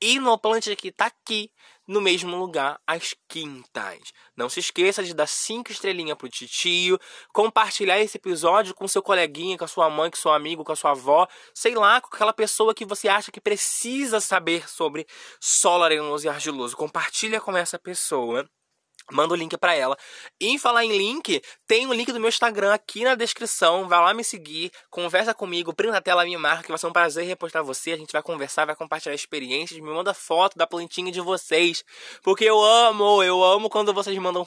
e 0.00 0.20
no 0.20 0.38
Plante 0.38 0.76
que 0.76 0.92
tá 0.92 1.06
aqui 1.06 1.50
no 1.86 2.02
mesmo 2.02 2.36
lugar 2.36 2.78
às 2.86 3.14
quintas. 3.26 4.12
Não 4.36 4.50
se 4.50 4.60
esqueça 4.60 5.02
de 5.02 5.14
dar 5.14 5.26
cinco 5.26 5.72
estrelinhas 5.72 6.18
pro 6.18 6.28
titio, 6.28 7.00
compartilhar 7.32 7.98
esse 7.98 8.18
episódio 8.18 8.74
com 8.74 8.86
seu 8.86 9.02
coleguinha, 9.02 9.56
com 9.56 9.64
a 9.64 9.68
sua 9.68 9.88
mãe, 9.88 10.10
com 10.10 10.16
seu 10.16 10.30
amigo, 10.30 10.62
com 10.62 10.72
a 10.72 10.76
sua 10.76 10.90
avó, 10.90 11.26
sei 11.54 11.74
lá, 11.74 11.98
com 12.02 12.14
aquela 12.14 12.34
pessoa 12.34 12.74
que 12.74 12.84
você 12.84 13.08
acha 13.08 13.32
que 13.32 13.40
precisa 13.40 14.20
saber 14.20 14.68
sobre 14.68 15.06
solo 15.40 15.84
arenoso 15.84 16.26
e 16.26 16.28
argiloso. 16.28 16.76
Compartilha 16.76 17.40
com 17.40 17.56
essa 17.56 17.78
pessoa 17.78 18.46
Manda 19.10 19.32
o 19.32 19.36
link 19.36 19.56
para 19.56 19.74
ela. 19.74 19.96
E 20.40 20.48
em 20.48 20.58
falar 20.58 20.84
em 20.84 20.96
link, 20.96 21.40
tem 21.66 21.86
o 21.86 21.92
link 21.92 22.12
do 22.12 22.20
meu 22.20 22.28
Instagram 22.28 22.74
aqui 22.74 23.04
na 23.04 23.14
descrição. 23.14 23.88
Vai 23.88 24.00
lá 24.00 24.12
me 24.12 24.22
seguir, 24.22 24.70
conversa 24.90 25.32
comigo, 25.32 25.72
printa 25.72 25.96
a 25.96 26.00
tela, 26.00 26.24
me 26.24 26.36
marca, 26.36 26.62
que 26.62 26.68
vai 26.68 26.78
ser 26.78 26.86
um 26.86 26.92
prazer 26.92 27.26
repostar 27.26 27.64
você. 27.64 27.92
A 27.92 27.96
gente 27.96 28.12
vai 28.12 28.22
conversar, 28.22 28.66
vai 28.66 28.76
compartilhar 28.76 29.14
experiências, 29.14 29.80
me 29.80 29.90
manda 29.90 30.12
foto 30.12 30.58
da 30.58 30.66
plantinha 30.66 31.10
de 31.10 31.20
vocês. 31.20 31.82
Porque 32.22 32.44
eu 32.44 32.62
amo, 32.62 33.22
eu 33.22 33.42
amo 33.42 33.70
quando 33.70 33.94
vocês 33.94 34.16
mandam 34.18 34.46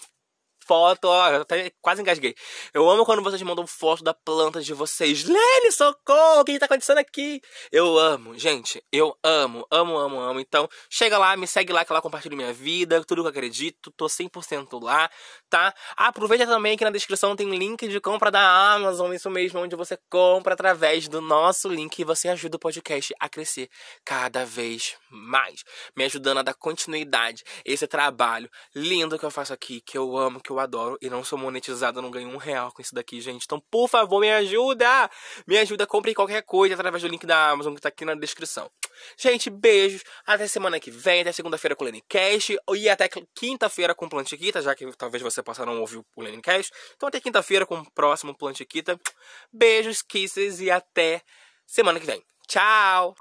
foto, 0.66 1.06
ó, 1.06 1.42
até 1.42 1.72
quase 1.82 2.02
engasguei. 2.02 2.36
Eu 2.74 2.90
amo 2.90 3.06
quando 3.06 3.22
vocês 3.22 3.42
mandam 3.42 3.66
foto 3.68 4.04
da 4.04 4.14
planta 4.14 4.62
de 4.62 4.74
vocês. 4.74 5.24
Lene, 5.24 5.72
socorro, 5.72 6.42
o 6.42 6.46
que 6.46 6.60
tá 6.60 6.66
acontecendo 6.66 7.00
aqui? 7.00 7.42
Eu 7.72 7.98
amo, 7.98 8.38
gente, 8.38 8.84
eu 8.92 9.18
amo, 9.24 9.66
amo, 9.72 9.98
amo, 9.98 10.20
amo. 10.20 10.40
Então, 10.40 10.70
chega 10.90 11.18
lá, 11.18 11.36
me 11.36 11.48
segue 11.48 11.74
lá 11.74 11.84
que 11.84 11.94
lá 11.94 12.02
compartilho 12.02 12.38
minha 12.38 12.54
vida, 12.54 13.04
tudo 13.04 13.22
que 13.22 13.28
eu 13.28 13.32
acredito, 13.32 13.92
tô 13.92 14.06
100% 14.06 14.82
lá, 14.82 15.10
tá? 15.50 15.74
Aproveita 15.98 16.46
também 16.46 16.78
que 16.78 16.84
na 16.84 16.92
descrição 16.92 17.36
tem 17.36 17.48
um 17.48 17.54
link 17.54 17.88
de 17.88 18.00
compra 18.00 18.32
da 18.32 18.74
Amazon, 18.74 19.14
isso 19.14 19.30
mesmo, 19.30 19.60
onde 19.60 19.76
você 19.76 19.98
compra 20.10 20.54
através 20.54 21.08
do 21.08 21.22
nosso 21.22 21.68
link 21.68 22.00
e 22.00 22.04
você 22.04 22.30
ajuda 22.30 22.58
o 22.58 22.60
podcast 22.60 23.14
a 23.20 23.28
crescer 23.28 23.70
cada 24.06 24.46
vez 24.46 24.96
mais, 25.10 25.64
me 25.96 26.06
ajudando 26.06 26.40
a 26.40 26.44
dar 26.44 26.54
continuidade 26.54 27.44
esse 27.66 27.88
trabalho 27.88 28.50
lindo 28.74 29.18
que 29.18 29.26
eu 29.26 29.32
faço 29.32 29.54
aqui, 29.54 29.82
que 29.82 29.98
eu 29.98 30.18
amo, 30.18 30.40
que 30.52 30.56
eu 30.56 30.60
adoro 30.60 30.98
e 31.02 31.10
não 31.10 31.24
sou 31.24 31.40
monetizado, 31.40 32.02
não 32.02 32.12
ganho 32.12 32.30
um 32.30 32.38
real 32.38 32.72
com 32.72 32.82
isso 32.82 32.94
daqui, 32.94 33.22
gente. 33.22 33.46
Então, 33.46 33.60
por 33.60 33.88
favor, 33.88 34.20
me 34.20 34.30
ajuda! 34.32 35.10
Me 35.48 35.58
ajuda, 35.58 35.88
compre 35.88 36.14
qualquer 36.14 36.44
coisa 36.44 36.76
através 36.76 37.02
do 37.02 37.10
link 37.10 37.26
da 37.26 37.50
Amazon 37.50 37.74
que 37.74 37.82
tá 37.82 37.90
aqui 37.90 38.04
na 38.04 38.14
descrição. 38.14 38.70
Gente, 39.18 39.50
beijos. 39.50 40.04
Até 40.26 40.48
semana 40.48 40.80
que 40.80 40.92
vem, 40.92 41.22
até 41.22 41.32
segunda-feira 41.32 41.76
com 41.76 41.84
o 41.84 41.86
Lenicast 41.86 42.58
e 42.76 42.90
até 42.90 43.10
quinta-feira 43.34 43.96
com 43.96 44.06
o 44.06 44.10
Plantiquita, 44.10 44.62
já 44.62 44.76
que 44.76 44.92
talvez 44.98 45.24
você 45.24 45.42
possa 45.42 45.66
não 45.66 45.80
ouvir 45.80 46.04
o 46.16 46.22
Lenicast. 46.22 46.72
Então, 46.96 47.08
até 47.08 47.20
quinta-feira 47.20 47.66
com 47.66 47.80
o 47.80 47.92
próximo 47.92 48.36
Plantiquita. 48.36 49.00
Beijos, 49.52 50.02
kisses 50.02 50.60
e 50.60 50.70
até 50.70 51.22
semana 51.66 52.00
que 52.00 52.06
vem. 52.06 52.22
Tchau! 52.48 53.16